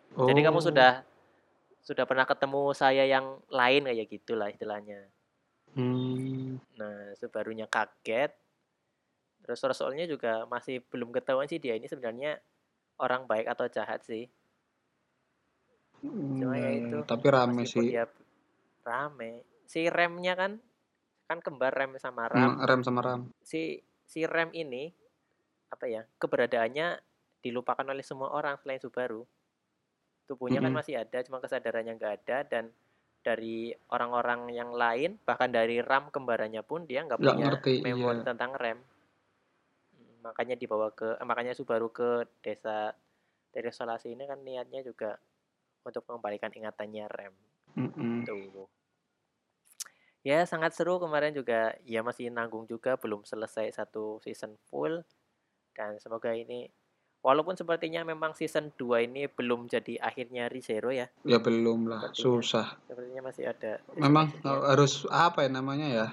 Oh. 0.09 0.25
jadi 0.25 0.49
kamu 0.49 0.57
sudah 0.57 1.05
sudah 1.85 2.09
pernah 2.09 2.25
ketemu 2.25 2.73
saya 2.73 3.05
yang 3.05 3.37
lain 3.53 3.85
kayak 3.85 4.09
gitulah 4.09 4.49
istilahnya 4.49 5.05
Hmm. 5.77 6.57
nah 6.73 7.13
Subarunya 7.13 7.69
kaget 7.69 8.33
Terus 9.49 9.65
Rasulnya 9.65 10.05
juga 10.05 10.45
masih 10.45 10.77
belum 10.93 11.09
ketahuan 11.09 11.49
sih 11.49 11.57
dia 11.57 11.73
ini 11.73 11.89
sebenarnya 11.89 12.37
orang 13.01 13.25
baik 13.25 13.49
atau 13.49 13.65
jahat 13.65 14.05
sih. 14.05 14.29
Cuma 16.05 16.53
ya 16.53 16.69
ya 16.69 16.69
ya 16.69 16.71
itu, 16.85 16.97
tapi 17.01 17.25
rame 17.33 17.63
sih. 17.65 17.89
dia 17.89 18.05
rame. 18.85 19.41
Si 19.65 19.89
Remnya 19.89 20.37
kan, 20.37 20.61
kan 21.29 21.39
kembar 21.45 21.71
Rem 21.77 21.93
sama 22.01 22.25
Mmm, 22.33 22.33
Ram. 22.33 22.53
Rem 22.65 22.81
sama 22.83 23.01
Ram. 23.05 23.21
Si 23.45 23.77
si 24.09 24.25
Rem 24.25 24.49
ini, 24.57 24.89
apa 25.69 25.85
ya, 25.85 26.01
keberadaannya 26.17 26.87
dilupakan 27.45 27.85
oleh 27.93 28.01
semua 28.01 28.33
orang 28.33 28.57
selain 28.59 28.81
Subaru. 28.81 29.21
Tubuhnya 30.27 30.59
kan 30.61 30.73
Mhm. 30.73 30.79
masih 30.81 30.95
ada, 31.01 31.19
cuma 31.25 31.37
kesadarannya 31.41 31.93
nggak 31.97 32.13
ada 32.25 32.37
dan 32.45 32.65
dari 33.21 33.73
orang-orang 33.91 34.49
yang 34.55 34.71
lain, 34.73 35.19
bahkan 35.27 35.49
dari 35.53 35.77
Ram 35.85 36.09
kembarannya 36.09 36.63
pun 36.65 36.85
dia 36.89 37.05
nggak 37.05 37.19
punya 37.21 37.49
ngerti, 37.53 37.73
memori 37.85 38.19
iya. 38.21 38.25
tentang 38.25 38.51
rem. 38.57 38.79
Mmm, 39.93 40.25
makanya 40.25 40.55
dibawa 40.57 40.89
ke 40.93 41.17
eh, 41.21 41.25
makanya 41.27 41.53
Subaru 41.53 41.89
ke 41.93 42.09
desa 42.41 42.93
terisolasi 43.53 44.13
ini 44.13 44.23
kan 44.29 44.39
niatnya 44.45 44.81
juga 44.85 45.17
untuk 45.85 46.03
mengembalikan 46.09 46.51
ingatannya 46.53 47.05
Rem. 47.09 47.35
Mhm. 47.75 48.25
Tuh. 48.25 48.67
Ya 50.27 50.43
sangat 50.43 50.75
seru 50.75 50.99
kemarin 50.99 51.31
juga, 51.31 51.79
ya 51.87 52.03
masih 52.03 52.27
nanggung 52.27 52.67
juga 52.67 52.99
belum 52.99 53.23
selesai 53.23 53.71
1 53.71 54.19
season 54.19 54.59
full, 54.67 54.99
dan 55.77 55.99
semoga 56.03 56.35
ini 56.35 56.71
walaupun 57.23 57.55
sepertinya 57.59 58.01
memang 58.07 58.35
season 58.35 58.71
2 58.79 59.03
ini 59.03 59.27
belum 59.31 59.67
jadi 59.71 59.99
akhirnya 60.03 60.51
ReZero 60.51 60.91
ya. 60.91 61.07
Ya 61.27 61.35
belum 61.39 61.91
lah, 61.91 62.03
Sepertinya 62.03 62.23
susah. 62.23 62.79
sepertinya 62.87 63.21
masih 63.31 63.45
ada 63.51 63.83
Memang, 64.03 64.27
eee, 64.47 64.61
harus 64.71 64.93
apa 65.11 65.39
ya 65.45 65.49
namanya 65.51 65.87
ya, 65.97 66.05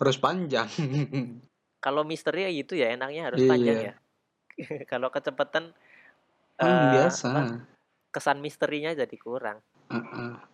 harus 0.00 0.16
panjang. 0.24 0.68
Kalau 1.84 2.02
misteri 2.08 2.48
ya 2.48 2.50
gitu 2.52 2.72
ya, 2.80 2.86
enaknya 2.96 3.28
harus 3.28 3.44
panjang 3.44 3.76
Iya. 3.76 3.90
ya. 3.92 3.92
Kalau 4.90 5.08
kecepatan, 5.14 5.74
eee, 6.60 6.86
biasa. 6.90 7.32
apa, 7.34 7.44
kesan 8.14 8.38
misterinya 8.44 8.92
jadi 8.96 9.16
kurang. 9.20 9.62
Heeh. 9.90 10.46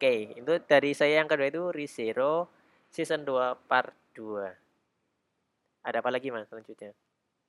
Oke, 0.00 0.32
itu 0.32 0.56
dari 0.64 0.96
saya 0.96 1.20
yang 1.20 1.28
kedua 1.28 1.52
itu 1.52 1.68
ReZero 1.76 2.48
season 2.88 3.20
2 3.28 3.68
part 3.68 3.92
2. 4.16 4.48
Ada 5.84 6.00
apa 6.00 6.08
lagi 6.08 6.32
Mas 6.32 6.48
selanjutnya? 6.48 6.96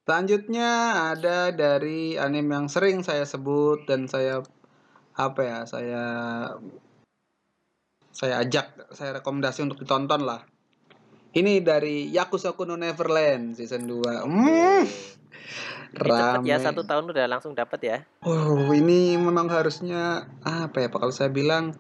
Selanjutnya 0.04 0.70
ada 1.16 1.56
dari 1.56 2.20
anime 2.20 2.52
yang 2.52 2.68
sering 2.68 3.08
saya 3.08 3.24
sebut 3.24 3.88
dan 3.88 4.12
saya, 4.12 4.44
apa 5.16 5.40
ya, 5.40 5.60
saya 5.64 6.04
saya 8.12 8.44
ajak, 8.44 8.92
saya 9.00 9.24
rekomendasi 9.24 9.64
untuk 9.64 9.88
ditonton 9.88 10.20
lah. 10.28 10.44
Ini 11.32 11.64
dari 11.64 12.12
Yakusoku 12.12 12.68
no 12.68 12.76
Neverland 12.76 13.56
season 13.56 13.88
2. 13.88 14.28
Mmm, 14.28 14.84
Oke. 15.96 16.04
Ini 16.04 16.20
cepet 16.20 16.44
ya, 16.44 16.58
1 16.60 16.76
rame. 16.76 16.84
tahun 16.84 17.06
udah 17.16 17.26
langsung 17.32 17.56
dapat 17.56 17.80
ya. 17.80 17.98
Oh, 18.28 18.76
ini 18.76 19.16
memang 19.16 19.48
harusnya, 19.48 20.28
apa 20.44 20.84
ya, 20.84 20.92
kalau 20.92 21.16
saya 21.16 21.32
bilang, 21.32 21.80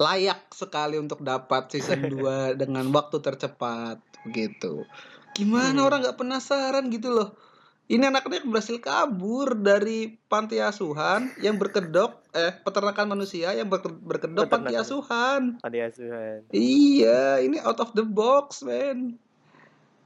layak 0.00 0.48
sekali 0.50 0.96
untuk 0.96 1.20
dapat 1.20 1.68
season 1.68 2.08
2 2.16 2.56
dengan 2.56 2.88
waktu 2.88 3.20
tercepat, 3.20 4.00
begitu. 4.24 4.88
Gimana 5.30 5.76
orang 5.78 6.00
Hmm. 6.00 6.04
nggak 6.08 6.18
penasaran 6.18 6.88
gitu 6.88 7.12
loh. 7.12 7.36
Ini 7.84 8.06
anak-anak 8.06 8.46
berhasil 8.46 8.78
kabur 8.78 9.58
dari 9.58 10.14
panti 10.30 10.62
asuhan 10.62 11.26
yang 11.42 11.58
berkedok 11.58 12.22
eh, 12.30 12.54
peternakan 12.54 13.18
manusia 13.18 13.50
yang 13.50 13.66
berke 13.66 13.90
berkedok 13.90 14.46
panti 14.46 14.78
asuhan. 14.78 15.58
panti 15.58 15.82
asuhan. 15.82 16.46
Iya, 16.48 17.42
ini 17.42 17.58
out 17.58 17.82
of 17.82 17.90
the 17.92 18.06
box, 18.06 18.62
man. 18.62 19.18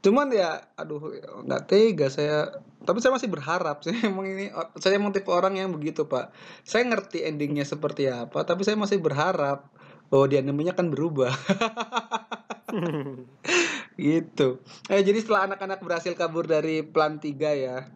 Cuman 0.01 0.33
ya, 0.33 0.65
aduh 0.75 1.13
nggak 1.45 1.63
tega 1.65 2.09
saya. 2.09 2.57
Tapi 2.85 3.05
saya 3.05 3.13
masih 3.13 3.29
berharap 3.29 3.81
sih 3.85 3.93
emang 4.01 4.33
ini 4.33 4.49
saya 4.77 4.97
emang 4.97 5.13
tipe 5.13 5.29
orang 5.29 5.53
yang 5.53 5.69
begitu, 5.69 6.09
Pak. 6.09 6.33
Saya 6.65 6.89
ngerti 6.89 7.21
ending-nya 7.21 7.69
seperti 7.69 8.09
apa, 8.09 8.49
tapi 8.49 8.65
saya 8.65 8.81
masih 8.81 8.97
berharap 8.97 9.69
bahwa 10.15 10.31
di 10.31 10.39
animenya 10.39 10.79
akan 10.79 10.95
berubah. 10.95 11.35
Gitu. 13.99 14.63
Eh, 14.87 15.03
jadi 15.03 15.19
setelah 15.19 15.51
anak-anak 15.51 15.83
berhasil 15.83 16.15
kabur 16.15 16.47
dari 16.47 16.87
Plan 16.87 17.19
3 17.19 17.35
ya, 17.55 17.91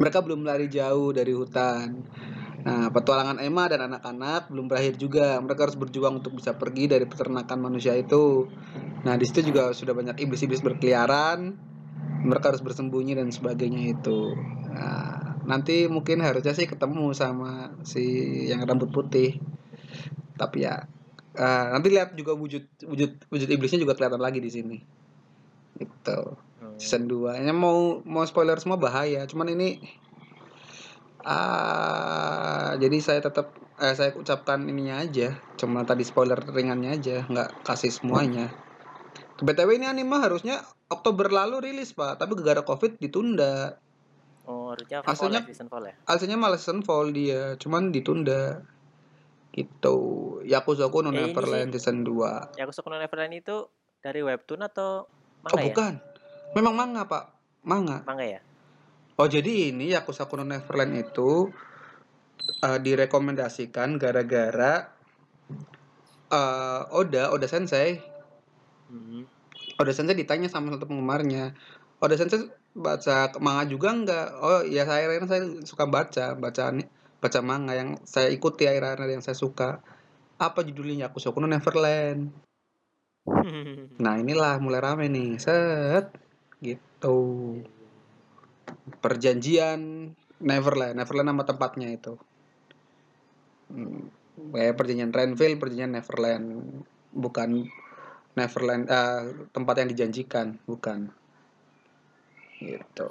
mereka 0.00 0.24
belum 0.24 0.40
lari 0.44 0.72
jauh 0.72 1.12
dari 1.12 1.36
hutan. 1.36 2.00
Nah, 2.64 2.88
petualangan 2.88 3.44
Emma 3.44 3.68
dan 3.68 3.92
anak-anak 3.92 4.48
belum 4.48 4.72
berakhir 4.72 4.96
juga. 4.96 5.36
Mereka 5.40 5.68
harus 5.68 5.76
berjuang 5.76 6.24
untuk 6.24 6.32
bisa 6.32 6.56
pergi 6.56 6.88
dari 6.88 7.04
peternakan 7.04 7.60
manusia 7.60 7.92
itu. 7.92 8.48
Nah, 9.04 9.20
di 9.20 9.24
situ 9.28 9.52
juga 9.52 9.68
sudah 9.76 9.92
banyak 9.92 10.16
iblis-iblis 10.24 10.64
berkeliaran. 10.64 11.60
Mereka 12.24 12.56
harus 12.56 12.64
bersembunyi 12.64 13.20
dan 13.20 13.28
sebagainya 13.28 13.92
itu. 13.92 14.32
Nah, 14.72 15.44
nanti 15.44 15.92
mungkin 15.92 16.24
harusnya 16.24 16.56
sih 16.56 16.64
ketemu 16.64 17.12
sama 17.12 17.76
si 17.84 18.04
yang 18.48 18.64
rambut 18.64 18.88
putih. 18.96 19.40
Tapi 20.40 20.64
ya, 20.64 20.88
eee, 21.36 21.64
nanti 21.74 21.88
lihat 21.94 22.14
juga 22.18 22.32
wujud 22.34 22.64
wujud 22.90 23.10
wujud 23.32 23.48
iblisnya 23.50 23.80
juga 23.84 23.94
kelihatan 23.98 24.22
lagi 24.22 24.38
di 24.42 24.50
sini. 24.50 24.76
Gitu. 25.78 26.18
Season 26.80 27.06
Oh. 27.06 27.10
2. 27.10 27.38
Ya 27.38 27.54
mau 27.54 28.02
mau 28.06 28.24
spoiler 28.26 28.58
semua 28.62 28.78
bahaya, 28.78 29.26
cuman 29.30 29.54
ini 29.54 29.78
ah, 31.24 32.74
jadi 32.76 32.96
saya 33.00 33.20
tetap 33.24 33.56
eh, 33.80 33.94
saya 33.96 34.10
ucapkan 34.18 34.60
ininya 34.68 35.00
aja, 35.02 35.34
cuma 35.58 35.82
tadi 35.88 36.02
spoiler 36.06 36.38
ringannya 36.38 36.90
aja, 36.98 37.16
nggak 37.30 37.48
kasih 37.66 37.90
semuanya. 37.94 38.52
BTW 39.42 39.70
ini 39.78 39.86
anime 39.90 40.16
harusnya 40.22 40.62
Oktober 40.90 41.26
lalu 41.32 41.70
rilis, 41.72 41.90
Pak, 41.96 42.22
tapi 42.22 42.38
gara-gara 42.38 42.62
Covid 42.62 42.98
ditunda. 43.02 43.74
Oh, 44.44 44.76
harusnya 44.76 45.00
fall 45.00 45.32
ya, 45.32 45.40
Aslinya 45.40 45.40
season 45.48 45.68
fall 45.72 45.84
ya? 45.88 45.94
aslinya 46.04 46.36
malah 46.36 46.60
season 46.60 46.80
fall 46.84 47.08
dia, 47.10 47.56
cuman 47.58 47.90
ditunda. 47.94 48.62
Gitu. 49.54 49.96
Yakusoku 50.42 50.98
no 51.06 51.10
Eh, 51.14 51.14
sih 51.14 51.14
Neverland 51.30 51.70
season 51.74 52.02
2. 52.02 52.32
Yakusoku 52.58 52.88
no 52.90 52.98
Neverland 52.98 53.34
itu 53.38 53.56
dari 54.02 54.20
webtoon 54.22 54.62
atau 54.66 55.06
Oh, 55.52 55.56
manga 55.56 55.62
ya? 55.62 55.70
bukan. 55.70 55.94
Memang 56.56 56.74
manga, 56.74 57.02
Pak. 57.06 57.24
Manga. 57.64 57.98
Manga 58.08 58.24
ya? 58.24 58.40
Oh, 59.20 59.28
jadi 59.30 59.70
ini 59.70 59.94
Yakusoku 59.94 60.34
no 60.34 60.44
Neverland 60.44 60.92
itu, 60.98 61.54
eee, 62.64 62.78
direkomendasikan 62.82 63.94
gara-gara, 64.02 64.90
eee, 66.34 66.80
Oda, 66.90 67.30
Oda 67.34 67.46
Sensei. 67.46 68.00
Mhm. 68.90 69.26
Oda 69.80 69.92
Sensei 69.94 70.14
ditanya 70.18 70.46
sama 70.50 70.74
satu 70.74 70.86
penggemarnya, 70.86 71.54
"Oda 72.02 72.14
Sensei 72.18 72.46
baca 72.74 73.30
manga 73.42 73.64
juga 73.70 73.88
nggak?" 73.94 74.26
"Oh, 74.42 74.60
ya 74.66 74.82
saya 74.86 75.06
saya 75.30 75.42
suka 75.66 75.84
baca, 75.86 76.34
baca 76.38 76.62
baca 77.24 77.40
manga 77.40 77.72
yang 77.72 77.96
saya 78.04 78.28
ikuti 78.28 78.68
akhir-akhir 78.68 79.08
yang 79.08 79.24
saya 79.24 79.32
suka." 79.32 79.80
"Apa 80.36 80.60
judulnya?" 80.60 81.08
"Yakusoku 81.08 81.40
no 81.40 81.48
Neverland." 81.48 82.28
Nah, 84.04 84.18
inilah 84.18 84.58
mulai 84.58 84.82
rame 84.82 85.06
nih, 85.08 85.38
set, 85.38 86.10
gitu. 86.60 87.16
Perjanjian 89.00 90.10
Neverland, 90.42 90.98
Neverland 90.98 91.28
nama 91.30 91.46
tempatnya 91.46 91.88
itu. 91.94 92.18
Mmm, 93.70 94.10
kayak 94.52 94.74
perjanjian 94.76 95.14
Renville, 95.14 95.56
perjanjian 95.56 95.94
Neverland, 95.94 96.46
bukan 97.14 97.70
Neverland 98.34 98.90
eee, 98.90 99.46
tempat 99.54 99.74
yang 99.78 99.88
dijanjikan, 99.94 100.58
bukan. 100.66 101.14
Gitu. 102.60 103.08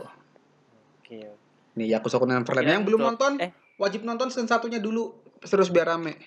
Oke. 1.00 1.20
Nih 1.80 1.88
Yakusoku 1.96 2.28
Neverland, 2.28 2.68
yang 2.70 2.84
belum 2.84 3.02
nonton, 3.02 3.40
eh 3.40 3.50
wajib 3.78 4.06
nonton 4.06 4.30
season 4.30 4.50
1-nya 4.50 4.80
dulu, 4.80 5.14
terus 5.44 5.70
biar 5.74 5.94
rame. 5.94 6.18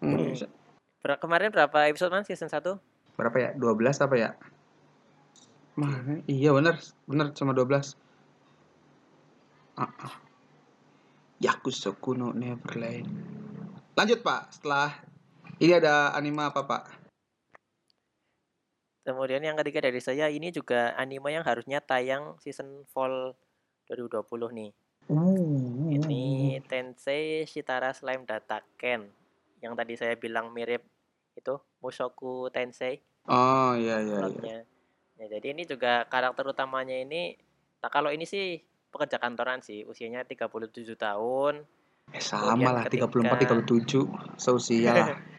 Hmm. 0.00 0.36
Bera 1.00 1.16
kemarin 1.16 1.52
berapa 1.54 1.88
episode 1.88 2.12
Mas 2.12 2.28
season 2.28 2.50
1? 2.50 2.76
Berapa 3.16 3.36
ya, 3.38 3.50
12 3.56 4.04
apa 4.04 4.14
ya? 4.16 4.30
Mana 5.76 6.24
iya 6.24 6.56
bener 6.56 6.80
bener 7.04 7.36
cuma 7.36 7.52
12. 7.52 7.96
Heeh. 9.76 10.12
Yakusoku 11.36 12.16
no 12.16 12.32
Neverland. 12.32 13.12
Lanjut, 13.92 14.24
Pak, 14.24 14.56
setelah 14.56 14.92
ini 15.60 15.76
ada 15.76 16.16
anime 16.16 16.48
apa, 16.48 16.64
Pak? 16.64 16.82
Kemudian 19.04 19.44
yang 19.44 19.56
ketiga 19.60 19.84
dari 19.84 20.00
saya, 20.00 20.32
ini 20.32 20.48
juga 20.48 20.96
anime 20.96 21.30
yang 21.36 21.44
harusnya 21.44 21.84
tayang 21.84 22.40
season 22.40 22.88
fall 22.88 23.36
2020 23.92 24.24
nih. 24.56 24.70
Ini 25.06 26.58
Tensei 26.66 27.46
Shitara 27.46 27.94
Slime 27.94 28.26
Dataken, 28.26 29.06
yang 29.62 29.72
tadi 29.78 29.94
saya 29.94 30.18
bilang 30.18 30.50
mirip 30.50 30.82
itu 31.36 31.54
Mushoku 31.78 32.48
Tensei 32.50 32.98
Oh, 33.26 33.74
iya 33.74 33.98
iya 34.06 34.18
iya. 34.30 34.58
Ya, 35.16 35.26
jadi 35.26 35.56
ini 35.56 35.66
juga 35.66 36.06
karakter 36.06 36.46
utamanya 36.46 36.94
ini 36.94 37.34
nah 37.82 37.90
kalau 37.90 38.10
ini 38.14 38.22
sih 38.22 38.62
pekerja 38.90 39.20
kantoran 39.20 39.60
sih, 39.60 39.84
usianya 39.84 40.24
37 40.24 40.96
tahun. 40.96 41.66
Eh, 42.14 42.22
sama 42.22 42.70
lah, 42.72 42.84
34, 42.86 43.34
ketika 43.36 43.54
37, 43.60 44.06
seusia 44.40 44.94
lah. 44.94 45.08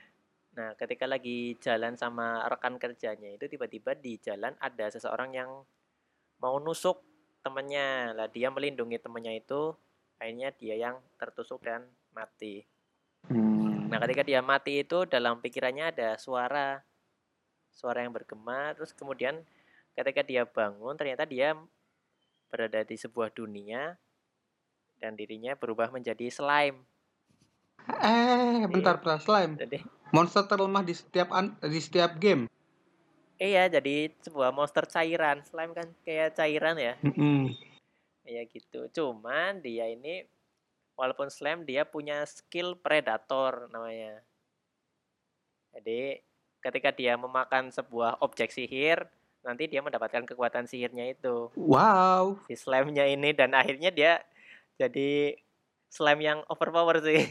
Nah, 0.57 0.73
ketika 0.73 1.05
lagi 1.05 1.53
jalan 1.61 1.93
sama 2.01 2.41
rekan 2.49 2.81
kerjanya 2.81 3.29
itu 3.29 3.45
tiba-tiba 3.45 3.93
di 3.93 4.17
jalan 4.17 4.57
ada 4.57 4.89
seseorang 4.89 5.29
yang 5.29 5.61
mau 6.41 6.57
nusuk 6.57 6.97
temennya. 7.47 8.11
Lah 8.11 8.27
dia 8.27 8.51
melindungi 8.51 8.99
temennya 8.99 9.33
itu, 9.39 9.71
akhirnya 10.19 10.51
dia 10.51 10.75
yang 10.75 10.95
tertusuk 11.15 11.63
dan 11.63 11.87
mati. 12.11 12.67
Hmm. 13.31 13.87
Nah, 13.87 14.03
ketika 14.03 14.27
dia 14.27 14.43
mati 14.43 14.83
itu 14.83 15.07
dalam 15.07 15.39
pikirannya 15.39 15.95
ada 15.95 16.19
suara 16.19 16.83
suara 17.71 18.03
yang 18.03 18.11
bergema, 18.11 18.75
terus 18.75 18.91
kemudian 18.91 19.39
ketika 19.95 20.21
dia 20.21 20.43
bangun 20.43 20.99
ternyata 20.99 21.23
dia 21.23 21.55
berada 22.51 22.83
di 22.83 22.95
sebuah 22.99 23.31
dunia 23.31 23.95
dan 24.99 25.15
dirinya 25.15 25.55
berubah 25.55 25.93
menjadi 25.93 26.27
slime. 26.27 26.83
Eh, 27.87 28.67
bentar, 28.67 28.99
bentar, 28.99 29.19
slime. 29.23 29.55
Jadi 29.55 29.79
Monster 30.11 30.47
terlemah 30.47 30.83
di 30.87 30.95
setiap 30.95 31.29
an 31.35 31.59
di 31.59 31.79
setiap 31.83 32.15
game. 32.19 32.47
Iya 33.37 33.69
jadi 33.69 34.11
sebuah 34.21 34.51
monster 34.51 34.85
cairan. 34.89 35.41
Slime 35.45 35.73
kan 35.73 35.87
kayak 36.03 36.37
cairan 36.37 36.77
ya. 36.77 36.93
Mm-mm. 37.05 37.53
Ya 38.27 38.43
gitu. 38.45 38.89
Cuman 38.91 39.63
dia 39.63 39.87
ini 39.87 40.25
walaupun 40.97 41.29
slime 41.29 41.63
dia 41.63 41.85
punya 41.85 42.25
skill 42.25 42.75
predator 42.75 43.69
namanya. 43.69 44.19
Jadi 45.77 46.17
ketika 46.59 46.89
dia 46.89 47.13
memakan 47.15 47.69
sebuah 47.69 48.19
objek 48.25 48.49
sihir, 48.49 49.05
nanti 49.45 49.69
dia 49.69 49.79
mendapatkan 49.79 50.25
kekuatan 50.25 50.65
sihirnya 50.65 51.13
itu. 51.13 51.53
Wow. 51.53 52.41
Si 52.49 52.57
slime-nya 52.57 53.07
ini 53.07 53.31
dan 53.31 53.53
akhirnya 53.53 53.93
dia 53.93 54.19
jadi 54.75 55.37
slime 55.87 56.21
yang 56.25 56.39
overpower 56.49 56.99
sih. 56.99 57.29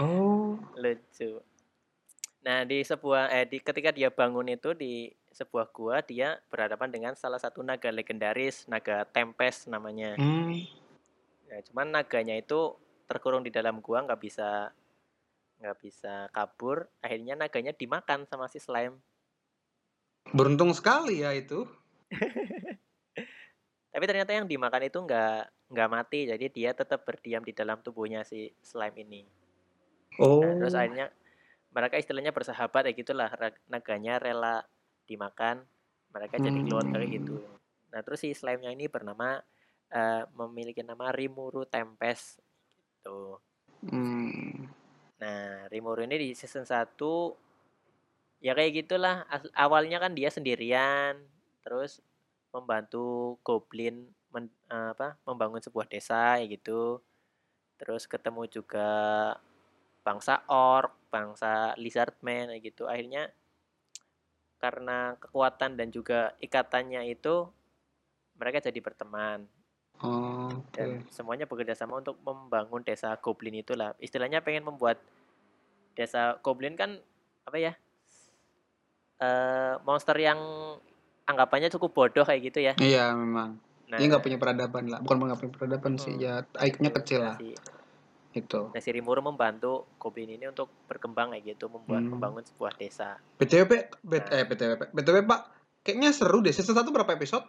Oh. 0.00 0.58
Lucu. 0.80 1.38
Nah, 2.44 2.60
di 2.68 2.84
sebuah 2.84 3.32
eh 3.32 3.48
di 3.48 3.56
ketika 3.56 3.88
dia 3.88 4.12
bangun 4.12 4.52
itu 4.52 4.76
di 4.76 5.08
sebuah 5.32 5.72
gua, 5.72 6.04
dia 6.04 6.36
berhadapan 6.52 6.92
dengan 6.92 7.12
salah 7.16 7.40
satu 7.40 7.64
naga 7.64 7.88
legendaris, 7.88 8.68
naga 8.68 9.08
Tempest 9.08 9.72
namanya. 9.72 10.12
Hmm. 10.20 10.52
Ya, 11.48 11.64
cuman 11.64 11.96
naganya 11.96 12.36
itu 12.36 12.76
terkurung 13.08 13.40
di 13.40 13.48
dalam 13.48 13.80
gua 13.80 14.04
nggak 14.04 14.20
bisa 14.20 14.68
nggak 15.64 15.76
bisa 15.80 16.28
kabur. 16.36 16.84
Akhirnya 17.00 17.32
naganya 17.32 17.72
dimakan 17.72 18.28
sama 18.28 18.44
si 18.52 18.60
slime. 18.60 19.00
Beruntung 20.28 20.76
sekali 20.76 21.24
ya 21.24 21.32
itu. 21.32 21.64
Tapi 23.94 24.04
ternyata 24.04 24.36
yang 24.36 24.44
dimakan 24.44 24.84
itu 24.84 25.00
nggak 25.00 25.72
nggak 25.72 25.88
mati, 25.88 26.28
jadi 26.28 26.46
dia 26.52 26.70
tetap 26.76 27.08
berdiam 27.08 27.40
di 27.40 27.56
dalam 27.56 27.80
tubuhnya 27.80 28.20
si 28.20 28.52
slime 28.60 29.00
ini. 29.00 29.24
Oh. 30.20 30.44
Nah, 30.44 30.60
terus 30.60 30.76
akhirnya 30.76 31.08
mereka 31.74 31.98
istilahnya 31.98 32.30
bersahabat 32.30 32.86
ya 32.86 32.92
gitulah. 32.94 33.28
Naganya 33.66 34.22
rela 34.22 34.62
dimakan, 35.10 35.66
mereka 36.14 36.38
jadi 36.38 36.60
keluarga 36.62 37.02
kayak 37.02 37.12
gitu. 37.20 37.36
Nah, 37.90 38.00
terus 38.06 38.22
si 38.22 38.30
slime-nya 38.30 38.70
ini 38.70 38.86
bernama 38.86 39.42
eh, 39.90 40.22
memiliki 40.38 40.86
nama 40.86 41.10
Rimuru 41.10 41.66
Tempest 41.66 42.38
gitu. 43.02 43.42
Hmm. 43.90 44.70
Nah, 45.18 45.66
Rimuru 45.68 46.06
ini 46.06 46.16
di 46.16 46.28
season 46.32 46.64
1 46.64 47.34
ya 48.38 48.54
kayak 48.54 48.86
gitulah. 48.86 49.26
Awalnya 49.54 49.98
kan 49.98 50.14
dia 50.14 50.30
sendirian, 50.30 51.18
terus 51.66 51.98
membantu 52.54 53.36
goblin 53.42 54.14
men- 54.30 54.54
eh, 54.70 54.90
apa? 54.94 55.18
membangun 55.26 55.58
sebuah 55.58 55.90
desa 55.90 56.38
ya 56.38 56.46
gitu. 56.46 57.02
Terus 57.78 58.06
ketemu 58.06 58.46
juga 58.46 58.90
bangsa 60.04 60.44
orc, 60.46 60.92
bangsa 61.14 61.78
lizardman 61.78 62.58
gitu. 62.58 62.90
Akhirnya 62.90 63.30
karena 64.58 65.14
kekuatan 65.22 65.78
dan 65.78 65.94
juga 65.94 66.34
ikatannya 66.42 67.06
itu 67.06 67.46
mereka 68.34 68.58
jadi 68.58 68.82
berteman 68.82 69.46
Oh, 70.02 70.50
Oke. 70.50 70.74
dan 70.74 71.06
semuanya 71.08 71.46
bekerja 71.46 71.78
sama 71.78 72.02
untuk 72.02 72.18
membangun 72.26 72.82
desa 72.82 73.14
goblin 73.22 73.62
itulah. 73.62 73.94
Istilahnya 74.02 74.42
pengen 74.42 74.66
membuat 74.66 74.98
desa 75.94 76.36
goblin 76.42 76.74
kan 76.74 76.98
apa 77.46 77.56
ya? 77.56 77.72
eh 79.22 79.74
monster 79.86 80.18
yang 80.18 80.36
anggapannya 81.24 81.70
cukup 81.70 81.94
bodoh 81.94 82.26
kayak 82.26 82.50
gitu 82.50 82.58
ya. 82.60 82.74
Iya 82.76 83.14
memang. 83.14 83.56
Nah, 83.88 83.98
Dia 84.02 84.10
nggak 84.10 84.24
punya 84.26 84.38
peradaban 84.42 84.90
lah. 84.90 84.98
Bukan 84.98 85.22
nggak 85.22 85.40
punya 85.40 85.52
peradaban 85.54 85.92
sih. 85.96 86.18
mm, 86.18 86.20
Ya 86.20 86.34
IQ-nya 86.58 86.90
kecil 86.90 87.20
lah. 87.22 87.36
si, 87.38 87.54
Itu. 88.34 88.68
nah, 88.68 88.82
si 88.82 88.90
Rimuru 88.90 89.22
membantu 89.22 89.86
goblin 89.96 90.26
ini 90.28 90.44
untuk 90.44 90.66
berkembang 90.84 91.30
kayak 91.30 91.54
gitu, 91.54 91.70
membuat 91.70 92.02
Hmm. 92.02 92.12
membangun 92.12 92.42
sebuah 92.42 92.74
desa. 92.74 93.14
BTW, 93.38 93.70
bet, 94.02 94.24
Nah. 94.26 94.34
eh 94.34 94.44
BTW. 94.44 94.90
BTW, 94.90 95.22
Pak. 95.22 95.40
Kayaknya 95.80 96.10
seru 96.10 96.38
deh. 96.40 96.50
Season 96.50 96.74
1 96.74 96.90
berapa 96.90 97.14
episode? 97.14 97.46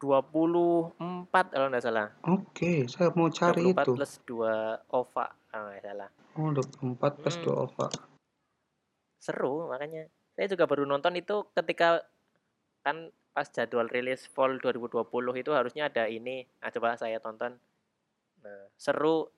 24 0.00 1.46
kalau 1.48 1.66
nggak 1.70 1.80
salah. 1.80 2.08
Oke, 2.26 2.84
saya 2.86 3.08
mau 3.12 3.30
cari 3.30 3.62
24 3.64 3.78
itu. 3.80 3.92
plus 3.94 4.12
2 4.24 4.52
OVA 4.90 5.26
kalau 5.48 5.64
nggak 5.68 5.82
salah. 5.82 6.08
Oh, 6.34 6.50
24 6.50 7.12
plus 7.16 7.36
Hmm. 7.36 7.44
2 7.44 7.54
OVA. 7.64 7.86
Seru 9.16 9.54
makanya. 9.66 10.04
Saya 10.34 10.50
juga 10.50 10.66
baru 10.66 10.82
nonton 10.82 11.14
itu 11.14 11.46
ketika 11.54 12.02
kan 12.82 13.08
pas 13.30 13.48
jadwal 13.48 13.86
rilis 13.86 14.26
fall 14.26 14.58
2020 14.58 15.08
itu 15.36 15.50
harusnya 15.50 15.88
ada 15.88 16.04
ini. 16.04 16.44
Nah, 16.58 16.68
coba 16.68 16.94
saya 16.94 17.16
tonton. 17.18 17.56
Nah, 18.40 18.66
seru. 18.74 19.30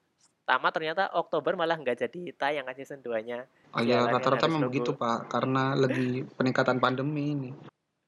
Tamat 0.47 0.71
ternyata 0.71 1.11
Oktober 1.11 1.59
malah 1.59 1.75
nggak 1.75 2.07
jadi 2.07 2.21
tayang 2.33 2.65
kan 2.65 2.73
season 2.73 3.03
2-nya. 3.03 3.51
Oh 3.75 3.83
ya, 3.83 4.07
kan 4.07 4.15
rata-rata 4.15 4.47
memang 4.47 4.71
begitu, 4.71 4.95
Pak. 4.95 5.27
Karena 5.27 5.75
lagi 5.75 6.23
peningkatan 6.33 6.79
pandemi 6.79 7.35
ini. 7.35 7.51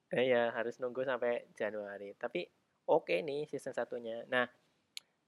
Eh, 0.09 0.31
ya, 0.31 0.55
harus 0.55 0.79
nunggu 0.79 1.03
sampai 1.03 1.51
Januari. 1.53 2.15
Tapi 2.15 2.47
oke 2.87 3.11
nih 3.21 3.45
season 3.45 3.75
satunya. 3.75 4.23
Nah, 4.31 4.47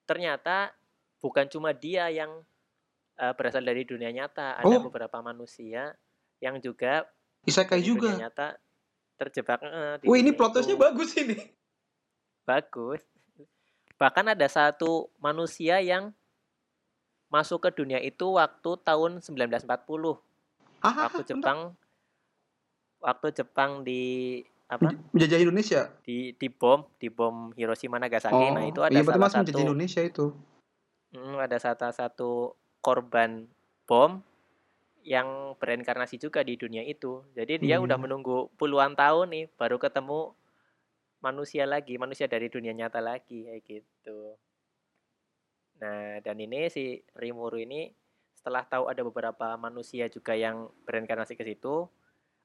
ternyata 0.07 0.71
bukan 1.19 1.51
cuma 1.51 1.75
dia 1.75 2.07
yang 2.09 2.31
eh, 3.19 3.35
berasal 3.35 3.61
dari 3.61 3.83
dunia 3.83 4.09
nyata. 4.09 4.57
Ada 4.57 4.71
Oh. 4.71 4.87
beberapa 4.87 5.19
manusia 5.21 5.93
yang 6.39 6.57
juga 6.57 7.05
Isekai 7.43 7.83
di 7.83 7.91
dunia 7.91 7.93
juga. 7.93 8.11
nyata 8.17 8.47
terjebak 9.19 9.61
di 10.01 10.07
Wih, 10.07 10.23
ini 10.23 10.31
dunia 10.31 10.39
plot 10.39 10.51
twist-nya 10.55 10.73
itu. 10.73 10.81
bagus 10.81 11.11
ini. 11.19 11.37
Bagus. 12.47 13.03
Bahkan 13.99 14.33
ada 14.33 14.47
satu 14.47 15.11
manusia 15.19 15.83
yang 15.83 16.15
masuk 17.31 17.63
ke 17.65 17.71
dunia 17.73 18.03
itu 18.03 18.27
waktu 18.35 18.71
tahun 18.83 19.23
1940. 19.23 20.19
Ah, 20.83 20.93
Waktu 21.07 21.23
bentar. 21.23 21.31
Jepang 21.31 21.59
waktu 23.01 23.27
Jepang 23.33 23.71
di 23.87 24.03
apa? 24.71 24.93
menjajah 25.15 25.41
Indonesia. 25.41 25.81
Di 26.05 26.35
di 26.37 26.49
bom, 26.51 26.85
di 26.99 27.09
bom 27.09 27.51
Hiroshima 27.57 27.97
Nagasaki. 28.03 28.51
Nah, 28.55 28.65
itu 28.67 28.81
ada 28.83 28.93
iya 28.93 29.03
salah 29.07 29.31
menjajah 29.31 29.47
satu 29.47 29.61
Indonesia 29.63 30.03
itu. 30.05 30.27
mm, 31.15 31.37
ada 31.39 31.57
satu 31.59 31.87
satu 31.91 32.31
korban 32.83 33.47
bom 33.87 34.23
yang 35.03 35.57
bereinkarnasi 35.57 36.21
juga 36.21 36.45
di 36.45 36.55
dunia 36.61 36.85
itu. 36.85 37.25
Jadi 37.33 37.63
dia 37.65 37.81
udah 37.81 37.97
Hmm. 37.97 38.05
menunggu 38.05 38.53
puluhan 38.61 38.93
tahun 38.95 39.33
nih 39.33 39.45
baru 39.57 39.81
ketemu 39.81 40.37
manusia 41.21 41.65
lagi, 41.69 41.97
manusia 42.01 42.29
dari 42.29 42.49
dunia 42.53 42.73
nyata 42.73 43.01
lagi 43.01 43.49
kayak 43.49 43.63
gitu. 43.65 44.37
Nah, 45.81 46.21
dan 46.21 46.37
ini 46.37 46.69
si 46.69 47.01
Rimuru 47.17 47.57
ini 47.57 47.89
setelah 48.37 48.65
tahu 48.65 48.89
ada 48.89 49.05
beberapa 49.05 49.57
manusia 49.61 50.09
juga 50.09 50.33
yang 50.33 50.69
bereinkarnasi 50.89 51.37
ke 51.37 51.45
situ, 51.45 51.89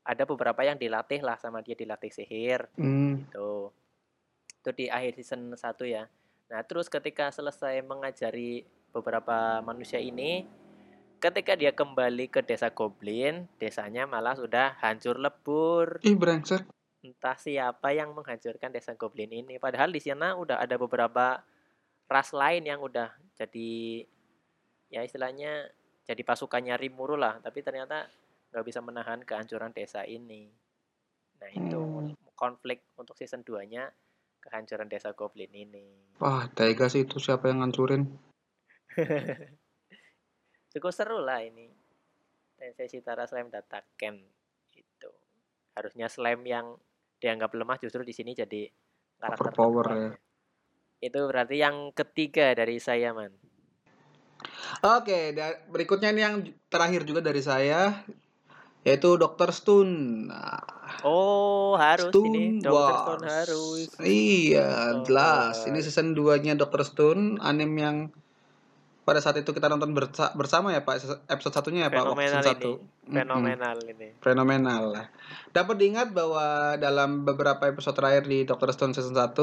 ada 0.03 0.23
beberapa 0.27 0.61
yang 0.63 0.75
dilatih 0.75 1.23
lah 1.23 1.39
sama 1.39 1.63
dia 1.63 1.75
dilatih 1.75 2.11
sihir 2.11 2.67
Hmm. 2.75 3.27
gitu. 3.27 3.71
Itu 4.59 4.69
di 4.75 4.85
akhir 4.91 5.19
season 5.19 5.55
1 5.55 5.87
ya. 5.87 6.07
Nah, 6.51 6.61
terus 6.67 6.91
ketika 6.91 7.31
selesai 7.33 7.81
mengajari 7.81 8.67
beberapa 8.93 9.59
manusia 9.65 9.97
ini, 9.97 10.45
ketika 11.17 11.57
dia 11.57 11.73
kembali 11.73 12.29
ke 12.29 12.45
desa 12.45 12.69
Goblin, 12.69 13.49
desanya 13.57 14.05
malah 14.05 14.37
sudah 14.37 14.77
hancur 14.79 15.17
lebur. 15.17 15.99
Ih, 16.05 16.13
brengsek. 16.13 16.63
Entah 17.01 17.37
siapa 17.37 17.93
yang 17.93 18.13
menghancurkan 18.13 18.69
desa 18.69 18.93
Goblin 18.93 19.33
ini. 19.33 19.57
Padahal 19.57 19.89
di 19.89 20.01
sana 20.01 20.37
udah 20.37 20.61
ada 20.61 20.77
beberapa 20.77 21.41
ras 22.05 22.29
lain 22.31 22.63
yang 22.65 22.79
udah 22.81 23.09
jadi 23.35 24.05
ya 24.93 25.01
istilahnya 25.01 25.69
jadi 26.05 26.21
pasukannya 26.21 26.77
Rimuru 26.77 27.17
lah, 27.17 27.41
tapi 27.41 27.65
ternyata 27.65 28.05
nggak 28.53 28.65
bisa 28.65 28.79
menahan 28.79 29.25
kehancuran 29.25 29.73
desa 29.73 30.05
ini. 30.05 30.47
Nah, 31.41 31.49
itu 31.51 31.81
Hmm. 31.81 32.13
konflik 32.37 32.85
untuk 32.95 33.17
season 33.17 33.41
2-nya 33.41 33.89
kehancuran 34.39 34.85
desa 34.85 35.11
Goblin 35.17 35.49
ini. 35.51 36.13
Wah, 36.21 36.45
tega 36.53 36.85
sih 36.87 37.03
itu 37.03 37.17
siapa 37.17 37.49
yang 37.49 37.65
ngancurin. 37.65 38.05
Cukup 40.71 40.93
seru 40.93 41.19
lah 41.19 41.41
ini. 41.41 41.73
Tensei 42.55 42.87
Shitara 42.87 43.27
Slime 43.27 43.51
Data 43.51 43.83
Ken 43.99 44.15
itu. 44.71 45.09
Harusnya 45.75 46.07
slime 46.07 46.43
yang 46.47 46.77
dianggap 47.19 47.51
lemah 47.51 47.81
justru 47.81 48.05
di 48.07 48.15
sini 48.15 48.31
jadi 48.31 48.69
karakter 49.19 49.51
Overpower 49.51 49.87
ya. 49.91 50.11
Itu 51.05 51.29
berarti 51.29 51.61
yang 51.61 51.93
ketiga 51.93 52.57
dari 52.57 52.81
saya, 52.81 53.13
Man. 53.13 53.29
Oke, 54.81 55.37
da- 55.37 55.61
berikutnya 55.69 56.09
ini 56.09 56.21
yang 56.25 56.35
terakhir 56.65 57.05
juga 57.05 57.21
dari 57.21 57.45
saya. 57.45 58.01
yaitu 58.85 59.17
Dr. 59.17 59.49
Stone. 59.49 60.29
Nah, 60.29 60.61
Oh, 61.01 61.73
harus 61.73 62.13
ini 62.13 62.61
Stone 62.61 62.69
Dr. 62.69 62.93
Stone 63.01 63.25
Wars. 63.25 63.33
harus. 63.33 63.87
Iya, 63.97 64.69
Oh, 64.93 65.01
jelas. 65.01 65.65
Ini 65.65 65.81
season 65.81 66.13
2-nya 66.13 66.53
Dr. 66.53 66.85
Stone, 66.85 67.41
anime 67.41 67.77
yang 67.81 67.97
pada 69.05 69.21
saat 69.21 69.37
itu 69.37 69.53
kita 69.53 69.69
nonton 69.69 69.93
bersa- 69.93 70.33
bersama 70.33 70.73
ya 70.73 70.81
Pak 70.81 70.97
episode 71.29 71.53
satunya 71.53 71.85
ya 71.85 71.89
Pak 71.89 72.01
Fenomenal 72.03 72.41
ini. 72.41 72.49
1. 72.49 72.57
Mm-mm. 73.05 73.13
Fenomenal 73.15 73.77
ini. 73.85 74.07
Fenomenal 74.17 74.83
lah. 74.89 75.05
Dapat 75.53 75.75
diingat 75.77 76.09
bahwa 76.09 76.45
dalam 76.75 77.21
beberapa 77.21 77.61
episode 77.63 77.93
terakhir 77.93 78.25
di 78.25 78.43
Dr. 78.43 78.73
Stone 78.73 78.91
season 78.91 79.13
1, 79.13 79.37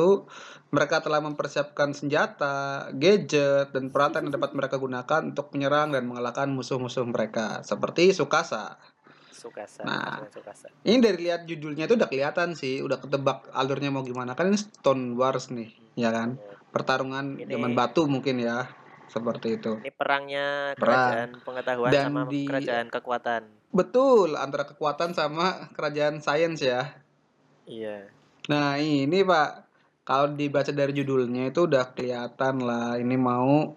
mereka 0.69 0.99
telah 0.99 1.23
mempersiapkan 1.23 1.95
senjata, 1.95 2.91
gadget, 2.93 3.71
dan 3.71 3.89
peralatan 3.89 4.27
yang 4.27 4.35
dapat 4.35 4.51
mereka 4.53 4.77
gunakan 4.77 5.23
untuk 5.25 5.55
menyerang 5.55 5.95
dan 5.95 6.05
mengalahkan 6.05 6.51
musuh-musuh 6.51 7.07
mereka, 7.07 7.63
seperti 7.63 8.11
Sukasa. 8.11 8.83
Sukasa, 9.31 9.83
Nah. 9.83 10.27
Sukasa. 10.29 10.71
Ini 10.83 10.99
dari 10.99 11.23
lihat 11.23 11.47
judulnya 11.47 11.87
itu 11.87 11.95
udah 11.95 12.07
kelihatan 12.07 12.55
sih, 12.55 12.79
udah 12.79 12.99
ketebak 12.99 13.47
alurnya 13.51 13.89
mau 13.89 14.03
gimana. 14.03 14.35
Kan 14.35 14.51
ini 14.51 14.59
Stone 14.59 15.15
Wars 15.15 15.51
nih, 15.51 15.71
ya 15.95 16.11
kan? 16.11 16.35
Pertarungan 16.69 17.37
Ini- 17.37 17.47
zaman 17.49 17.73
batu 17.73 18.07
mungkin 18.07 18.39
ya, 18.39 18.71
seperti 19.13 19.61
itu. 19.61 19.73
Ini 19.79 19.93
perangnya 19.93 20.73
Perang. 20.73 20.89
kerajaan 20.89 21.31
pengetahuan 21.45 21.91
Dan 21.93 22.05
sama 22.09 22.21
di- 22.27 22.49
kerajaan 22.49 22.89
kekuatan. 22.89 23.43
Betul, 23.69 24.35
antara 24.35 24.65
kekuatan 24.65 25.13
sama 25.13 25.69
kerajaan 25.73 26.19
sains 26.19 26.61
ya. 26.61 26.97
Iya. 27.65 28.09
Nah 28.49 28.75
ini 28.77 29.21
Pak, 29.23 29.51
kalau 30.03 30.33
dibaca 30.33 30.73
dari 30.73 30.93
judulnya 30.93 31.47
itu 31.47 31.65
udah 31.65 31.93
kelihatan 31.93 32.59
lah 32.59 32.97
ini 32.97 33.15
mau 33.15 33.77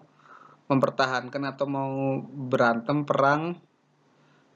mempertahankan 0.66 1.42
atau 1.46 1.66
mau 1.66 1.92
berantem 2.26 3.06
perang 3.06 3.54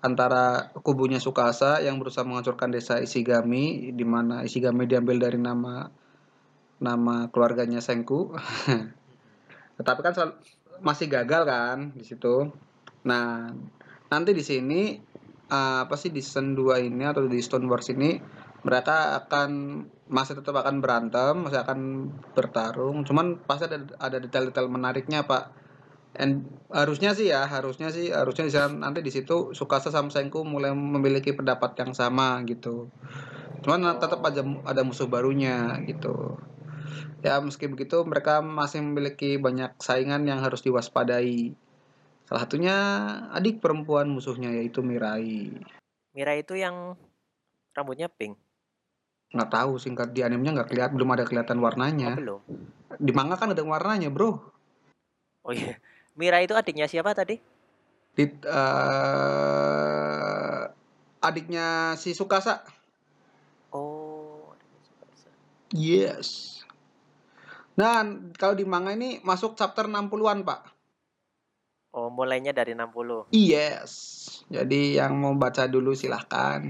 antara 0.01 0.73
kubunya 0.75 1.21
Sukasa 1.21 1.79
yang 1.79 2.01
berusaha 2.01 2.25
menghancurkan 2.25 2.73
desa 2.73 2.99
Ishigami 2.99 3.93
di 3.93 4.03
mana 4.03 4.43
Ishigami 4.43 4.89
diambil 4.89 5.21
dari 5.21 5.37
nama 5.37 5.93
nama 6.81 7.29
keluarganya 7.29 7.79
Senku. 7.79 8.33
Tetapi 9.79 10.01
kan 10.03 10.13
selalu- 10.13 10.41
masih 10.81 11.07
gagal 11.09 11.43
kan 11.47 11.93
di 11.97 12.05
situ. 12.05 12.51
Nah, 13.07 13.49
nanti 14.13 14.31
di 14.37 14.45
sini 14.45 14.97
eh, 15.49 15.79
apa 15.85 15.95
sih 15.97 16.13
di 16.13 16.21
season 16.21 16.53
2 16.57 16.89
ini 16.89 17.05
atau 17.07 17.25
di 17.25 17.41
Stone 17.41 17.69
Wars 17.69 17.89
ini 17.93 18.21
mereka 18.61 19.17
akan 19.25 19.51
masih 20.11 20.43
tetap 20.43 20.59
akan 20.61 20.85
berantem, 20.85 21.47
masih 21.47 21.65
akan 21.65 22.11
bertarung. 22.37 23.07
Cuman 23.07 23.41
pasti 23.47 23.71
ada 23.71 23.79
ada 23.97 24.17
detail-detail 24.21 24.69
menariknya, 24.69 25.25
Pak. 25.25 25.57
And 26.19 26.51
harusnya 26.75 27.15
sih 27.15 27.31
ya, 27.31 27.47
harusnya 27.47 27.95
sih 27.95 28.11
harusnya 28.11 28.51
di 28.51 28.53
sana 28.53 28.91
nanti 28.91 28.99
di 28.99 29.15
situ 29.15 29.55
Sukasa 29.55 29.95
sama 29.95 30.11
Senku 30.11 30.43
mulai 30.43 30.75
memiliki 30.75 31.31
pendapat 31.31 31.79
yang 31.79 31.95
sama 31.95 32.43
gitu. 32.51 32.91
Cuman 33.63 33.87
tetap 34.03 34.19
aja 34.27 34.43
ada 34.67 34.83
musuh 34.83 35.07
barunya 35.07 35.79
gitu. 35.87 36.35
Ya 37.21 37.37
meski 37.41 37.69
begitu 37.69 38.01
mereka 38.07 38.41
masih 38.41 38.81
memiliki 38.81 39.37
banyak 39.37 39.77
saingan 39.81 40.25
yang 40.25 40.41
harus 40.41 40.65
diwaspadai. 40.65 41.53
Salah 42.31 42.47
satunya 42.47 42.77
adik 43.35 43.59
perempuan 43.59 44.07
musuhnya 44.07 44.55
yaitu 44.55 44.81
Mirai. 44.87 45.51
Mira 46.15 46.35
itu 46.39 46.55
yang 46.55 46.95
rambutnya 47.75 48.07
pink. 48.07 48.39
Nggak 49.31 49.51
tahu 49.51 49.79
singkat 49.79 50.11
di 50.11 50.27
animenya 50.27 50.63
nggak 50.63 50.71
kelihatan 50.75 50.95
belum 50.99 51.11
ada 51.15 51.25
kelihatan 51.27 51.59
Oh, 51.59 51.65
warnanya. 51.67 52.15
belum. 52.19 52.41
Di 52.99 53.13
manga 53.15 53.39
kan 53.39 53.55
ada 53.55 53.63
warnanya, 53.63 54.11
Bro. 54.11 54.43
Oh 55.47 55.55
iya. 55.55 55.79
Mira 56.19 56.43
itu 56.43 56.53
adiknya 56.59 56.91
siapa 56.91 57.15
tadi? 57.15 57.39
Di 58.15 58.27
eh, 58.27 58.61
adiknya 61.23 61.95
si 61.95 62.11
Sukasa. 62.11 62.63
Oh, 63.71 64.51
adiknya 64.51 64.79
Tsukasa. 64.83 65.31
Yes. 65.71 66.60
Nah, 67.81 68.05
kalau 68.37 68.53
di 68.53 68.69
manga 68.69 68.93
ini 68.93 69.25
masuk 69.25 69.57
chapter 69.57 69.89
60-an, 69.89 70.45
Pak. 70.45 70.61
Oh, 71.97 72.13
mulainya 72.13 72.53
dari 72.53 72.77
60. 72.77 73.33
Yes. 73.33 73.91
Jadi 74.53 75.01
yang 75.01 75.17
mau 75.17 75.33
baca 75.33 75.65
dulu 75.65 75.97
silahkan. 75.97 76.61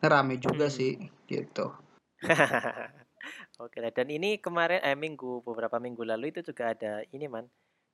Rame 0.00 0.40
juga 0.40 0.72
Hmm. 0.72 0.74
sih, 0.74 0.96
gitu. 1.28 1.76
Oke, 3.60 3.84
lah. 3.84 3.92
dan 3.92 4.08
ini 4.08 4.40
kemarin 4.40 4.80
eh 4.80 4.96
minggu 4.96 5.44
beberapa 5.44 5.76
minggu 5.76 6.00
lalu 6.08 6.32
itu 6.32 6.40
juga 6.40 6.72
ada 6.72 7.04
ini 7.12 7.28
man 7.28 7.44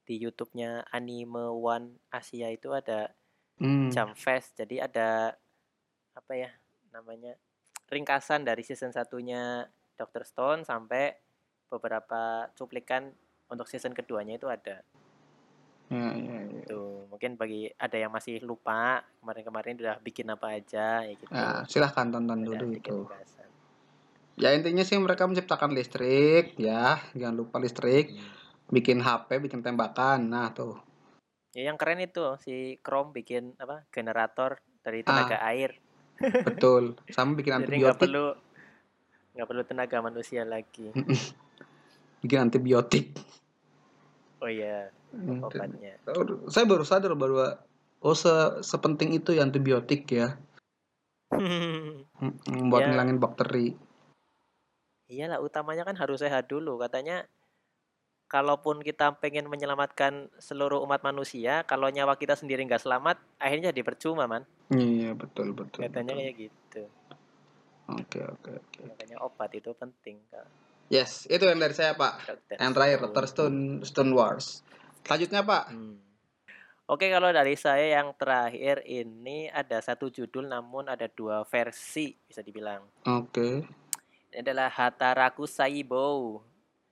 di 0.07 0.23
YouTube-nya 0.23 0.87
Anime 0.95 1.51
One 1.51 1.99
Asia 2.15 2.47
itu 2.47 2.71
ada 2.71 3.11
Hmm. 3.59 3.89
Jump 3.91 4.15
Fest. 4.15 4.55
Jadi 4.61 4.79
ada 4.79 5.33
apa 6.13 6.33
ya 6.37 6.53
namanya 6.93 7.35
ringkasan 7.89 8.45
dari 8.45 8.61
season 8.61 8.93
satunya 8.93 9.65
Dr. 9.97 10.29
Stone 10.29 10.63
sampai 10.63 11.26
beberapa 11.71 12.51
cuplikan 12.55 13.11
untuk 13.51 13.67
season 13.71 13.95
keduanya 13.95 14.39
itu 14.39 14.47
ada. 14.51 14.83
Ya, 15.87 16.09
ya, 16.19 16.39
ya. 16.51 16.63
Tuh, 16.67 17.07
mungkin 17.07 17.39
bagi 17.39 17.71
ada 17.79 17.95
yang 17.95 18.11
masih 18.11 18.43
lupa 18.43 19.07
kemarin-kemarin 19.23 19.79
udah 19.79 19.97
bikin 20.03 20.27
apa 20.27 20.59
aja 20.59 21.07
ya 21.07 21.15
gitu. 21.15 21.31
Nah, 21.31 21.63
silahkan 21.71 22.11
tonton 22.11 22.43
Ada 22.43 22.59
dulu 22.59 22.67
itu. 22.75 22.99
Ya 24.37 24.53
intinya 24.53 24.85
sih 24.85 25.01
mereka 25.01 25.25
menciptakan 25.25 25.73
listrik, 25.73 26.59
ya 26.61 27.01
jangan 27.17 27.37
lupa 27.41 27.57
listrik, 27.57 28.13
bikin 28.69 29.01
HP, 29.01 29.41
bikin 29.41 29.65
tembakan. 29.65 30.29
Nah 30.29 30.53
tuh, 30.53 30.77
Ya 31.57 31.73
yang 31.73 31.81
keren 31.81 32.05
itu 32.05 32.37
si 32.45 32.77
Chrome 32.85 33.17
bikin 33.17 33.57
apa 33.57 33.89
generator 33.89 34.61
dari 34.85 35.01
tenaga 35.01 35.41
air. 35.41 35.81
betul. 36.45 37.01
Sama 37.09 37.33
bikin 37.33 37.57
Jadi 37.65 37.81
nggak 37.81 37.97
antibiotik, 37.97 38.01
perlu 38.13 38.27
nggak 39.33 39.49
perlu 39.49 39.63
tenaga 39.65 39.97
manusia 40.05 40.45
lagi. 40.45 40.93
Bikin 42.27 42.51
antibiotik. 42.51 43.15
Oh 44.43 44.51
iya, 44.51 44.91
obatnya. 45.41 45.97
Saya 46.51 46.67
baru 46.69 46.85
sadar 46.85 47.15
bahwa 47.17 47.63
oh 48.03 48.13
se 48.13 48.61
sepenting 48.61 49.17
itu 49.17 49.33
ya 49.33 49.47
antibiotik 49.47 50.05
ya, 50.13 50.37
buat 52.71 52.83
Ya. 52.85 52.89
ngilangin 52.93 53.19
bakteri. 53.23 53.73
Iyalah 55.07 55.39
utamanya 55.39 55.87
kan 55.87 55.95
harus 55.97 56.19
sehat 56.21 56.51
dulu 56.51 56.83
katanya. 56.83 57.25
Kalaupun 58.27 58.83
kita 58.83 59.15
pengen 59.23 59.47
menyelamatkan 59.47 60.27
seluruh 60.43 60.83
umat 60.83 61.07
manusia, 61.07 61.63
kalau 61.63 61.87
nyawa 61.95 62.19
kita 62.19 62.35
sendiri 62.35 62.59
nggak 62.67 62.83
selamat, 62.83 63.23
akhirnya 63.39 63.71
jadi 63.71 63.87
percuma 63.87 64.27
man. 64.27 64.43
Iya 64.75 65.15
betul 65.15 65.55
betul. 65.55 65.87
Katanya 65.87 66.19
betul. 66.19 66.27
kayak 66.27 66.37
gitu. 66.51 66.83
Oke 67.87 68.19
oke 68.27 68.51
oke. 68.59 68.81
Makanya 68.83 69.17
obat 69.23 69.55
itu 69.55 69.71
penting. 69.79 70.19
Kak. 70.27 70.66
Yes, 70.87 71.27
itu 71.27 71.43
yang 71.43 71.59
dari 71.59 71.75
saya 71.75 71.99
Pak. 71.99 72.47
Yang 72.55 72.73
terakhir, 72.79 72.99
Stone. 72.99 73.11
Dr. 73.11 73.27
Stone 73.27 73.61
Stone 73.83 74.13
Wars. 74.15 74.47
Selanjutnya 75.03 75.43
Pak. 75.43 75.65
Hmm. 75.75 75.99
Oke, 76.87 77.11
kalau 77.11 77.35
dari 77.35 77.59
saya 77.59 77.99
yang 77.99 78.15
terakhir 78.15 78.87
ini 78.87 79.51
ada 79.51 79.83
satu 79.83 80.07
judul 80.07 80.47
namun 80.47 80.87
ada 80.87 81.11
dua 81.11 81.43
versi 81.43 82.15
bisa 82.15 82.47
dibilang. 82.47 82.87
Oke. 83.03 83.67
Ini 84.31 84.39
adalah 84.47 84.71
Hataraku 84.71 85.51
Saibo, 85.51 86.39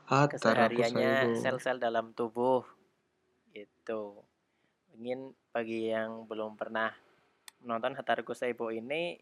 Hataraku 0.02 0.34
kesehariannya 0.34 1.38
sel-sel 1.38 1.78
dalam 1.78 2.10
tubuh. 2.10 2.66
Gitu. 3.54 4.18
Mungkin 4.98 5.30
bagi 5.54 5.94
yang 5.94 6.26
belum 6.26 6.58
pernah 6.58 6.90
menonton 7.62 7.94
Hataraku 7.94 8.34
Saibo 8.34 8.74
ini 8.74 9.14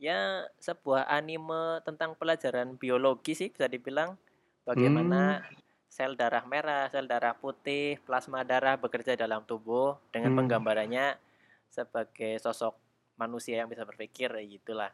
ya 0.00 0.48
sebuah 0.56 1.12
anime 1.12 1.84
tentang 1.84 2.16
pelajaran 2.16 2.74
biologi 2.80 3.36
sih 3.36 3.52
bisa 3.52 3.68
dibilang 3.68 4.16
bagaimana 4.64 5.44
sel 5.92 6.16
darah 6.16 6.46
merah, 6.48 6.88
sel 6.88 7.04
darah 7.04 7.36
putih, 7.36 8.00
plasma 8.08 8.40
darah 8.40 8.80
bekerja 8.80 9.12
dalam 9.12 9.44
tubuh 9.44 10.00
dengan 10.08 10.32
Hmm. 10.32 10.38
penggambarannya 10.40 11.20
sebagai 11.68 12.40
sosok 12.40 12.74
manusia 13.20 13.60
yang 13.60 13.68
bisa 13.68 13.84
berpikir 13.84 14.32
ya 14.32 14.44
gitulah. 14.48 14.92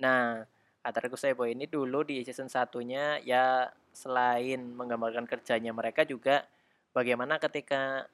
Nah, 0.00 0.48
Ataraku 0.80 1.20
Seibo 1.20 1.44
ini 1.44 1.68
dulu 1.68 2.00
di 2.08 2.24
season 2.24 2.48
satunya 2.48 3.20
ya 3.20 3.68
selain 3.92 4.72
menggambarkan 4.72 5.28
kerjanya 5.28 5.76
mereka 5.76 6.08
juga 6.08 6.48
bagaimana 6.96 7.36
ketika 7.36 8.08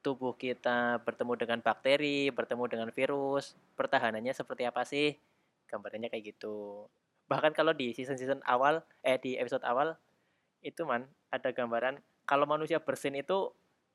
tubuh 0.00 0.34
kita 0.38 1.02
bertemu 1.02 1.32
dengan 1.34 1.58
bakteri, 1.60 2.30
bertemu 2.30 2.64
dengan 2.70 2.88
virus, 2.94 3.58
pertahanannya 3.74 4.32
seperti 4.32 4.62
apa 4.64 4.82
sih? 4.86 5.14
Gambarannya 5.68 6.08
kayak 6.08 6.36
gitu. 6.36 6.86
Bahkan 7.28 7.52
kalau 7.52 7.76
di 7.76 7.92
season-season 7.92 8.40
awal, 8.48 8.80
eh 9.04 9.20
di 9.20 9.36
episode 9.36 9.64
awal 9.66 9.98
itu 10.64 10.82
man 10.82 11.06
ada 11.30 11.54
gambaran 11.54 12.02
kalau 12.26 12.44
manusia 12.44 12.82
bersin 12.82 13.14
itu 13.14 13.52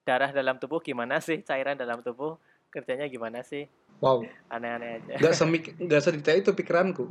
darah 0.08 0.32
dalam 0.34 0.58
tubuh 0.58 0.82
gimana 0.84 1.22
sih, 1.22 1.42
cairan 1.46 1.78
dalam 1.78 2.02
tubuh 2.02 2.38
kerjanya 2.74 3.06
gimana 3.06 3.46
sih? 3.46 3.70
Wow, 4.02 4.26
Aneh-aneh 4.52 5.00
aja. 5.00 5.16
nggak 5.22 5.36
semik 5.38 5.64
nggak 5.80 6.02
sedetail 6.04 6.42
itu 6.44 6.52
pikiranku. 6.52 7.06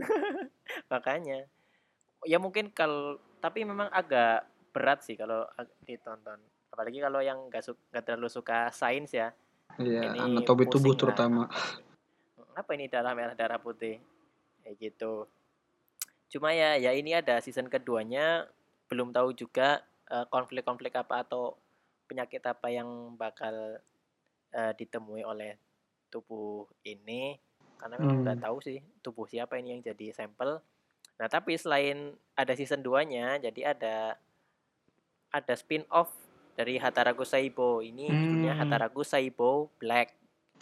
Makanya 0.92 1.46
ya 2.24 2.40
mungkin 2.40 2.72
kalau 2.72 3.20
tapi 3.38 3.62
memang 3.62 3.92
agak 3.92 4.48
berat 4.74 5.04
sih 5.04 5.14
kalau 5.14 5.44
ditonton. 5.84 6.40
Apalagi 6.74 6.98
kalau 6.98 7.22
yang 7.22 7.46
nggak 7.46 7.62
su- 7.62 7.78
nggak 7.88 8.02
terlalu 8.04 8.26
suka 8.26 8.68
sains 8.74 9.14
ya. 9.14 9.30
Iya, 9.78 10.10
anatomi 10.18 10.66
tubuh 10.66 10.90
lah. 10.92 10.98
terutama. 10.98 11.42
apa 12.54 12.70
ini 12.74 12.86
darah 12.86 13.14
merah 13.18 13.34
darah 13.34 13.58
putih 13.58 13.98
kayak 14.62 14.78
gitu 14.78 15.26
cuma 16.30 16.54
ya 16.54 16.78
ya 16.78 16.94
ini 16.94 17.10
ada 17.10 17.42
season 17.42 17.66
keduanya 17.66 18.46
belum 18.86 19.10
tahu 19.10 19.34
juga 19.34 19.82
eh, 20.06 20.22
konflik-konflik 20.30 20.94
apa 20.94 21.26
atau 21.26 21.58
penyakit 22.06 22.38
apa 22.46 22.70
yang 22.70 22.86
bakal 23.18 23.82
eh, 24.54 24.72
ditemui 24.78 25.26
oleh 25.26 25.58
tubuh 26.10 26.70
ini 26.86 27.34
karena 27.74 27.98
memang 27.98 28.22
nggak 28.22 28.38
Hmm. 28.38 28.46
tahu 28.46 28.56
sih 28.62 28.78
tubuh 29.02 29.26
siapa 29.26 29.58
ini 29.58 29.74
yang 29.74 29.82
jadi 29.82 30.14
sampel 30.14 30.62
nah 31.18 31.26
tapi 31.26 31.58
selain 31.58 32.14
ada 32.34 32.54
season 32.54 32.86
2 32.86 33.02
nya 33.02 33.42
jadi 33.42 33.74
ada 33.74 34.14
ada 35.30 35.54
spin 35.58 35.82
off 35.90 36.14
dari 36.54 36.78
Hataraku 36.78 37.22
Saibo 37.22 37.82
ini 37.82 38.06
judulnya 38.08 38.54
Hmm. 38.54 38.60
Hataraku 38.62 39.02
Saibo 39.02 39.70
Black 39.78 40.14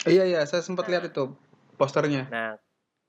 Iya 0.03 0.27
iya, 0.27 0.41
saya 0.43 0.59
sempat 0.59 0.89
Nah. 0.89 0.91
lihat 0.97 1.03
itu 1.07 1.31
posternya. 1.79 2.27
Nah, 2.27 2.59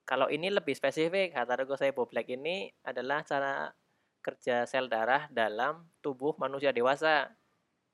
kalau 0.04 0.30
ini 0.30 0.46
lebih 0.46 0.76
spesifik, 0.76 1.34
Hataraku 1.34 1.74
Saibo 1.74 2.06
Black 2.06 2.28
ini 2.30 2.70
adalah 2.86 3.24
cara 3.26 3.72
kerja 4.20 4.62
sel 4.64 4.86
darah 4.86 5.26
dalam 5.28 5.84
tubuh 5.98 6.38
manusia 6.38 6.70
dewasa. 6.70 7.34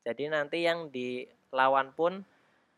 Jadi 0.05 0.29
nanti 0.29 0.63
yang 0.63 0.93
dilawan 0.93 1.91
pun 1.97 2.23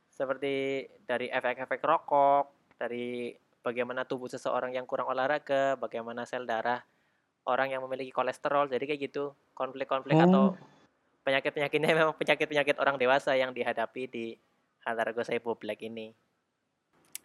seperti 0.08 0.86
dari 1.02 1.26
efek-efek 1.26 1.80
rokok, 1.82 2.76
dari 2.78 3.34
bagaimana 3.60 4.04
tubuh 4.04 4.28
seseorang 4.28 4.72
yang 4.72 4.86
kurang 4.86 5.10
olahraga, 5.10 5.74
bagaimana 5.74 6.22
sel 6.22 6.46
darah 6.46 6.84
orang 7.44 7.74
yang 7.74 7.82
memiliki 7.82 8.14
kolesterol. 8.14 8.70
Jadi 8.70 8.84
kayak 8.86 9.00
gitu, 9.10 9.34
konflik-konflik 9.52 10.14
atau 10.14 10.54
Oh. 10.54 10.71
Penyakit-penyakitnya 11.22 11.90
memang 11.98 12.14
penyakit-penyakit 12.18 12.76
orang 12.78 12.98
dewasa 12.98 13.34
yang 13.38 13.54
dihadapi 13.54 14.10
di 14.10 14.26
Hataraku 14.82 15.22
Saibo 15.22 15.54
Black 15.54 15.82
ini. 15.86 16.10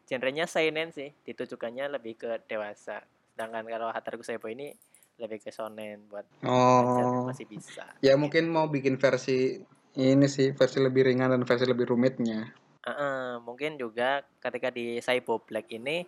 Genrenya 0.08 0.48
seinen 0.48 0.96
sih, 0.96 1.12
ditujukannya 1.28 2.00
lebih 2.00 2.16
ke 2.16 2.32
dewasa. 2.48 3.04
Sedangkan 3.36 3.68
kalau 3.68 3.92
Hataraku 3.92 4.24
Saibo 4.24 4.48
ini 4.48 4.72
lebih 5.18 5.42
ke 5.42 5.50
shonen 5.50 6.06
buat 6.08 6.24
Oh. 6.46 7.26
masih 7.26 7.50
bisa. 7.50 7.84
Ya 8.06 8.14
mungkin 8.16 8.48
mau 8.54 8.70
bikin 8.70 9.02
versi 9.02 9.58
ini 9.98 10.28
sih, 10.30 10.54
versi 10.54 10.78
lebih 10.78 11.10
ringan 11.10 11.34
dan 11.34 11.44
versi 11.44 11.66
lebih 11.66 11.90
rumitnya. 11.90 12.54
Heeh, 12.86 13.42
mungkin 13.44 13.76
juga 13.76 14.24
ketika 14.40 14.70
di 14.72 15.02
Saibo 15.02 15.42
Black 15.44 15.68
ini 15.74 16.06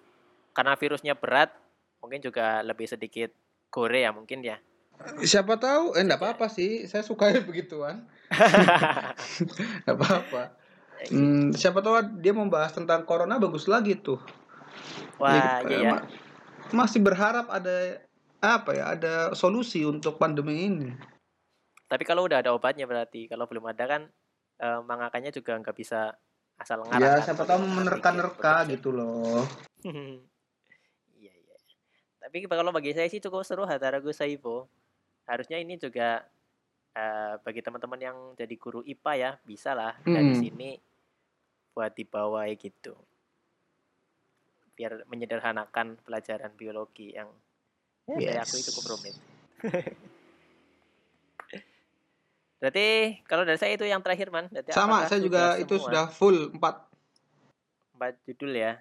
karena 0.54 0.78
virusnya 0.78 1.18
berat, 1.18 1.52
mungkin 2.00 2.22
juga 2.22 2.62
lebih 2.62 2.86
sedikit 2.86 3.34
gore 3.74 4.06
ya 4.06 4.14
mungkin 4.14 4.46
ya. 4.46 4.62
Siapa 5.24 5.56
tahu, 5.56 5.96
eh 5.96 6.04
enggak 6.04 6.20
apa-apa 6.20 6.52
sih, 6.52 6.84
saya 6.86 7.04
suka 7.04 7.32
begituan. 7.50 8.04
Enggak 9.88 9.96
apa-apa. 9.96 10.44
Hmm, 11.10 11.56
siapa 11.56 11.80
tahu 11.80 12.20
dia 12.20 12.36
membahas 12.36 12.76
tentang 12.76 13.08
corona 13.08 13.40
bagus 13.40 13.66
lagi 13.72 13.96
tuh. 13.96 14.20
Wah, 15.16 15.64
Jadi, 15.64 15.72
iya 15.72 15.80
ya. 15.80 15.92
ma- 15.96 16.08
Masih 16.70 17.00
berharap 17.02 17.48
ada 17.50 18.04
apa 18.44 18.72
ya, 18.76 18.94
ada 18.94 19.14
solusi 19.34 19.88
untuk 19.88 20.20
pandemi 20.20 20.68
ini. 20.68 20.92
Tapi 21.90 22.04
kalau 22.06 22.30
udah 22.30 22.46
ada 22.46 22.54
obatnya 22.54 22.86
berarti, 22.86 23.26
kalau 23.26 23.50
belum 23.50 23.72
ada 23.72 23.84
kan 23.90 24.02
eh, 24.60 24.80
mangakannya 24.86 25.32
juga 25.34 25.58
nggak 25.58 25.74
bisa 25.74 26.14
asal 26.60 26.84
ngarang. 26.86 27.02
Ya, 27.02 27.10
kan, 27.18 27.26
siapa 27.26 27.44
tahu 27.48 27.60
menerka-nerka 27.64 28.54
gitu 28.70 28.92
loh. 28.92 29.48
Iya, 31.20 31.32
iya. 31.36 31.56
Tapi 32.20 32.46
kalau 32.48 32.72
bagi 32.76 32.92
saya 32.92 33.08
sih 33.08 33.24
cukup 33.24 33.48
seru 33.48 33.64
Hataraku 33.64 34.12
Saibo. 34.12 34.68
Harusnya 35.30 35.62
ini 35.62 35.78
juga 35.78 36.26
eh, 36.90 37.34
bagi 37.46 37.62
teman-teman 37.62 38.02
yang 38.02 38.18
jadi 38.34 38.56
guru 38.58 38.82
IPA 38.82 39.14
ya, 39.14 39.32
bisa 39.46 39.78
lah 39.78 39.94
dari 40.02 40.34
Hmm. 40.34 40.42
sini 40.42 40.70
buat 41.72 41.94
dibawa 41.94 42.50
gitu. 42.58 42.98
Biar 44.74 45.06
menyederhanakan 45.06 46.02
pelajaran 46.02 46.50
biologi 46.58 47.14
yang 47.14 47.30
ya, 48.10 48.18
saya 48.18 48.42
akui 48.42 48.60
Yes. 48.60 48.68
cukup 48.74 48.98
rumit. 48.98 49.16
Berarti 52.60 52.88
kalau 53.24 53.48
dari 53.48 53.56
saya 53.56 53.72
itu 53.80 53.88
yang 53.88 54.04
terakhir 54.04 54.28
man. 54.34 54.52
Berarti 54.52 54.76
Sama, 54.76 55.08
saya 55.08 55.24
juga 55.24 55.56
itu 55.56 55.80
semua? 55.80 55.88
sudah 55.88 56.06
full 56.12 56.52
4. 56.52 56.90
empat 57.96 58.16
judul 58.28 58.52
ya. 58.56 58.74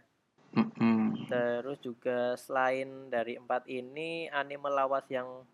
Mm-mm. 0.54 1.14
Terus 1.30 1.78
juga 1.82 2.34
selain 2.34 3.10
dari 3.10 3.38
empat 3.38 3.66
ini 3.70 4.26
anime 4.30 4.66
lawas 4.70 5.06
yang 5.10 5.46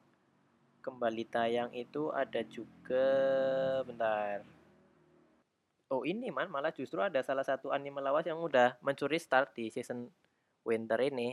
kembali 0.85 1.25
tayang 1.27 1.73
itu 1.73 2.13
ada 2.13 2.45
juga 2.45 3.07
bentar. 3.83 4.45
Oh 5.89 6.05
ini 6.05 6.29
man 6.29 6.53
malah 6.53 6.77
justru 6.77 7.01
ada 7.01 7.25
salah 7.25 7.45
satu 7.45 7.73
anime 7.73 8.05
lawas 8.05 8.29
yang 8.29 8.37
udah 8.37 8.77
mencuri 8.85 9.17
start 9.17 9.57
di 9.57 9.73
season 9.73 10.05
winter 10.61 11.01
ini. 11.01 11.33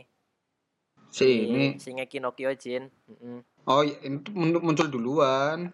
Si 1.12 1.28
ini. 1.44 1.76
Shingeki 1.76 2.24
no 2.24 2.32
Kyojin. 2.32 2.88
Oh, 3.68 3.84
ya, 3.84 3.96
ini 4.00 4.24
muncul 4.56 4.88
duluan. 4.88 5.68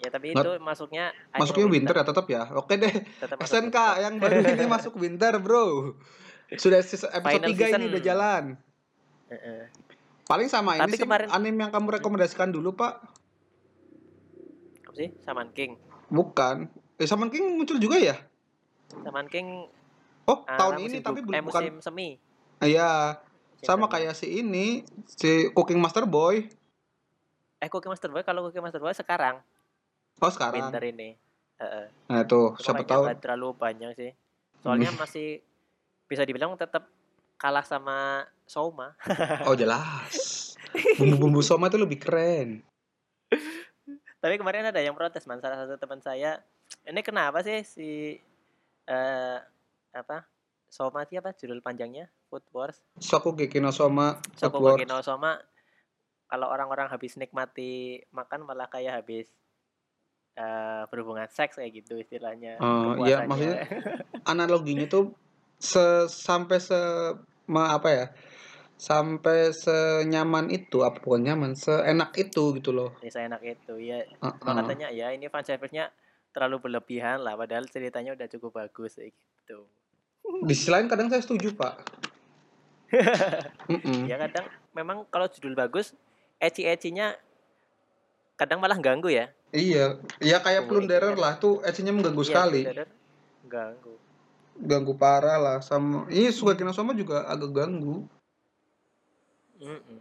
Ya 0.00 0.08
tapi 0.08 0.32
Not- 0.32 0.48
itu 0.48 0.50
masuknya 0.64 1.12
Masuknya 1.36 1.68
winter 1.68 1.92
ya 1.92 2.04
tetap 2.08 2.24
ya. 2.24 2.48
Oke 2.56 2.80
deh. 2.80 3.04
Tetap 3.20 3.36
SNK 3.36 3.76
winter. 3.76 4.00
yang 4.00 4.14
baru 4.16 4.36
ini 4.48 4.64
masuk 4.64 4.96
winter, 4.96 5.36
Bro. 5.36 5.92
Sudah 6.56 6.80
season- 6.80 7.12
episode 7.20 7.44
Final 7.44 7.52
3 7.52 7.52
ini 7.52 7.60
season. 7.60 7.80
udah 7.92 8.00
jalan. 8.00 8.44
Heeh. 9.28 9.62
Paling 10.30 10.46
sama 10.46 10.78
ini 10.78 10.86
Tapi 10.86 10.94
sih 10.94 11.02
kemarin- 11.02 11.26
anime 11.28 11.58
yang 11.60 11.72
kamu 11.74 11.98
rekomendasikan 11.98 12.48
dulu, 12.48 12.70
Pak. 12.72 13.02
Apa 14.84 14.94
sih? 14.94 15.10
Saman 15.18 15.50
King. 15.50 15.74
Bukan. 16.06 16.70
Eh, 16.94 17.04
Shaman 17.04 17.28
King 17.28 17.58
muncul 17.58 17.76
juga 17.76 17.98
ya? 17.98 18.14
Saman 18.96 19.26
King 19.26 19.66
Oh, 20.22 20.46
ah, 20.46 20.54
tahun 20.56 20.86
ini 20.86 21.02
tapi 21.02 21.18
belum 21.18 21.34
eh, 21.34 21.42
bukan. 21.42 21.62
musim 21.66 21.76
semi. 21.82 22.08
Iya, 22.60 23.18
sama 23.58 23.84
semi. 23.84 23.92
kayak 23.92 24.14
si 24.14 24.26
ini, 24.36 24.86
si 25.04 25.50
Cooking 25.50 25.82
Master 25.82 26.06
Boy. 26.06 26.46
Eh 27.58 27.66
Cookie 27.66 27.90
Master 27.90 28.06
Boy 28.08 28.22
kalau 28.22 28.46
Cookie 28.46 28.62
Master 28.62 28.78
Boy 28.78 28.94
sekarang 28.94 29.42
Oh, 30.16 30.30
sekarang. 30.30 30.70
winter 30.70 30.82
ini. 30.84 31.18
Heeh. 31.58 31.84
Nah, 32.06 32.22
tuh, 32.22 32.54
Cuma 32.54 32.78
siapa 32.78 32.86
tahu. 32.86 33.02
terlalu 33.18 33.48
banyak 33.52 33.90
sih. 33.92 34.10
Soalnya 34.60 34.94
masih 35.02 35.42
bisa 36.06 36.22
dibilang 36.22 36.54
tetap 36.54 36.86
kalah 37.34 37.64
sama 37.64 38.22
Soma. 38.50 38.98
Oh, 39.46 39.54
jelas. 39.54 40.14
Bumbu-bumbu 40.98 41.38
soma 41.38 41.70
itu 41.70 41.78
lebih 41.78 42.02
keren. 42.02 42.66
Tapi 44.18 44.34
kemarin 44.42 44.66
ada 44.66 44.82
yang 44.82 44.98
protes 44.98 45.22
man, 45.30 45.38
salah 45.38 45.62
satu 45.62 45.78
teman 45.78 46.02
saya. 46.02 46.42
Ini 46.82 46.98
kenapa 47.06 47.46
sih 47.46 47.62
si 47.62 48.18
eh 48.90 49.38
apa? 49.94 50.26
Soma 50.66 51.06
itu 51.06 51.22
apa 51.22 51.30
judul 51.30 51.62
panjangnya? 51.62 52.10
Food 52.26 52.42
Wars. 52.50 52.82
Shokugeki 52.98 53.62
no 53.62 53.70
Soma, 53.70 54.18
Shokugeki 54.34 54.82
no 54.90 54.98
Soma. 55.06 55.38
Kalau 56.26 56.50
orang-orang 56.50 56.90
habis 56.90 57.14
nikmati 57.14 58.02
makan 58.10 58.50
malah 58.50 58.66
kayak 58.66 59.02
habis 59.02 59.30
eh, 60.34 60.82
berhubungan 60.90 61.30
seks 61.30 61.54
kayak 61.54 61.86
gitu 61.86 62.02
istilahnya. 62.02 62.58
Oh, 62.58 62.98
iya, 62.98 63.22
kepuasannya. 63.22 63.26
maksudnya 63.30 63.58
Analoginya 64.30 64.86
tuh 64.90 65.14
se 65.58 66.10
sampai 66.10 66.58
se 66.58 66.78
ma- 67.46 67.74
apa 67.78 67.88
ya? 67.90 68.06
Sampai 68.80 69.52
senyaman 69.52 70.48
itu, 70.48 70.80
apa 70.80 71.04
bukan 71.04 71.20
nyaman, 71.20 71.52
seenak 71.52 72.16
itu 72.16 72.56
gitu 72.56 72.72
loh. 72.72 72.96
Ini 73.04 73.12
saya 73.12 73.28
enak 73.28 73.44
itu 73.44 73.76
ya. 73.76 74.08
Uh-uh. 74.24 74.40
Cuma 74.40 74.56
katanya 74.56 74.88
ya 74.88 75.12
ini 75.12 75.28
fan 75.28 75.44
service-nya 75.44 75.92
terlalu 76.32 76.64
berlebihan 76.64 77.20
lah 77.20 77.36
padahal 77.36 77.68
ceritanya 77.68 78.16
udah 78.16 78.24
cukup 78.32 78.56
bagus 78.56 78.96
gitu. 78.96 79.68
Di 80.48 80.54
sisi 80.56 80.72
lain 80.72 80.88
kadang 80.88 81.12
saya 81.12 81.20
setuju, 81.20 81.52
Pak. 81.52 81.74
Mm-mm. 83.68 84.08
Ya 84.08 84.16
kadang 84.16 84.48
memang 84.72 85.04
kalau 85.12 85.28
judul 85.28 85.52
bagus 85.52 85.92
eci-ecinya 86.40 87.12
kadang 88.40 88.64
malah 88.64 88.80
ganggu 88.80 89.12
ya. 89.12 89.28
Iya, 89.52 90.00
iya 90.24 90.40
kayak 90.40 90.64
Oh, 90.64 90.68
Plunderer 90.72 91.12
iya. 91.12 91.20
lah, 91.20 91.32
tuh 91.36 91.60
edge-nya 91.68 91.92
mengganggu 91.92 92.24
Iya, 92.24 92.30
sekali. 92.32 92.60
Ganggu. 93.44 93.94
Ganggu 94.56 94.92
parah 94.96 95.36
lah 95.36 95.58
sama 95.60 96.08
ini 96.08 96.32
Shokugeki 96.32 96.64
no 96.64 96.72
Soma 96.72 96.96
juga 96.96 97.28
agak 97.28 97.52
ganggu. 97.52 98.08
Mm-mm. 99.60 99.98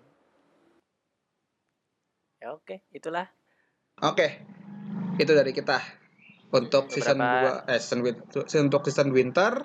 Ya 2.39 2.55
oke, 2.55 2.80
itulah 2.95 3.28
Oke. 3.99 4.39
Itu 5.20 5.36
dari 5.36 5.51
kita 5.51 5.84
untuk 6.55 6.88
Mm, 6.88 6.91
season 6.95 7.20
beberapa- 7.20 7.68
2 7.68 7.68
eh 7.68 7.80
season 7.84 7.99
win- 7.99 8.24
untuk 8.64 8.82
season 8.88 9.12
winter 9.12 9.60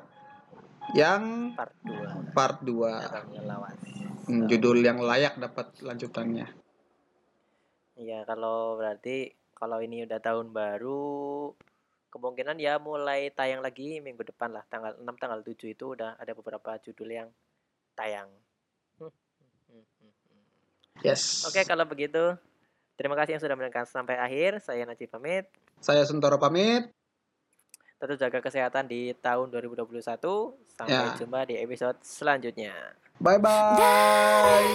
yang 0.98 1.54
part 1.54 1.70
2 1.86 2.08
part 2.34 2.58
2. 2.66 2.92
Abangnya 3.06 3.42
lawas. 3.46 3.78
Hmm, 4.26 4.50
judul 4.50 4.82
yang 4.82 4.98
layak 4.98 5.38
dapat 5.38 5.70
lanjutannya. 5.78 6.50
Iya, 7.94 8.26
kalau 8.26 8.74
berarti 8.74 9.30
kalau 9.54 9.78
ini 9.78 10.02
udah 10.02 10.18
tahun 10.18 10.50
baru 10.50 11.54
kemungkinan 12.10 12.58
ya 12.58 12.82
mulai 12.82 13.30
tayang 13.30 13.62
lagi 13.62 14.02
minggu 14.02 14.26
depan 14.26 14.50
lah 14.50 14.66
tanggal 14.66 14.98
6 14.98 15.14
tanggal 15.14 15.46
7 15.46 15.70
itu 15.70 15.94
udah 15.94 16.18
ada 16.18 16.34
beberapa 16.34 16.74
judul 16.82 17.06
yang 17.06 17.28
tayang. 17.94 18.26
Hmm, 18.98 19.14
hmm, 19.70 19.84
hmm, 20.02 20.10
hmm. 20.10 20.42
Yes. 21.02 21.48
Oke, 21.48 21.64
kalau 21.66 21.82
begitu 21.88 22.36
terima 22.94 23.18
kasih 23.18 23.34
yang 23.34 23.42
sudah 23.42 23.56
mendengarkan 23.58 23.88
sampai 23.88 24.20
akhir. 24.20 24.62
Saya 24.62 24.86
Najib 24.86 25.10
pamit. 25.10 25.50
Saya 25.82 26.06
Sentoro 26.06 26.38
pamit. 26.38 26.92
Tetap 27.98 28.20
jaga 28.20 28.38
kesehatan 28.44 28.84
di 28.86 29.16
tahun 29.18 29.48
2021. 29.50 30.04
Sampai 30.76 30.92
yeah. 30.92 31.16
jumpa 31.16 31.40
di 31.48 31.56
episode 31.58 31.98
selanjutnya. 32.04 32.74
Bye 33.18 33.38
bye. 33.38 34.66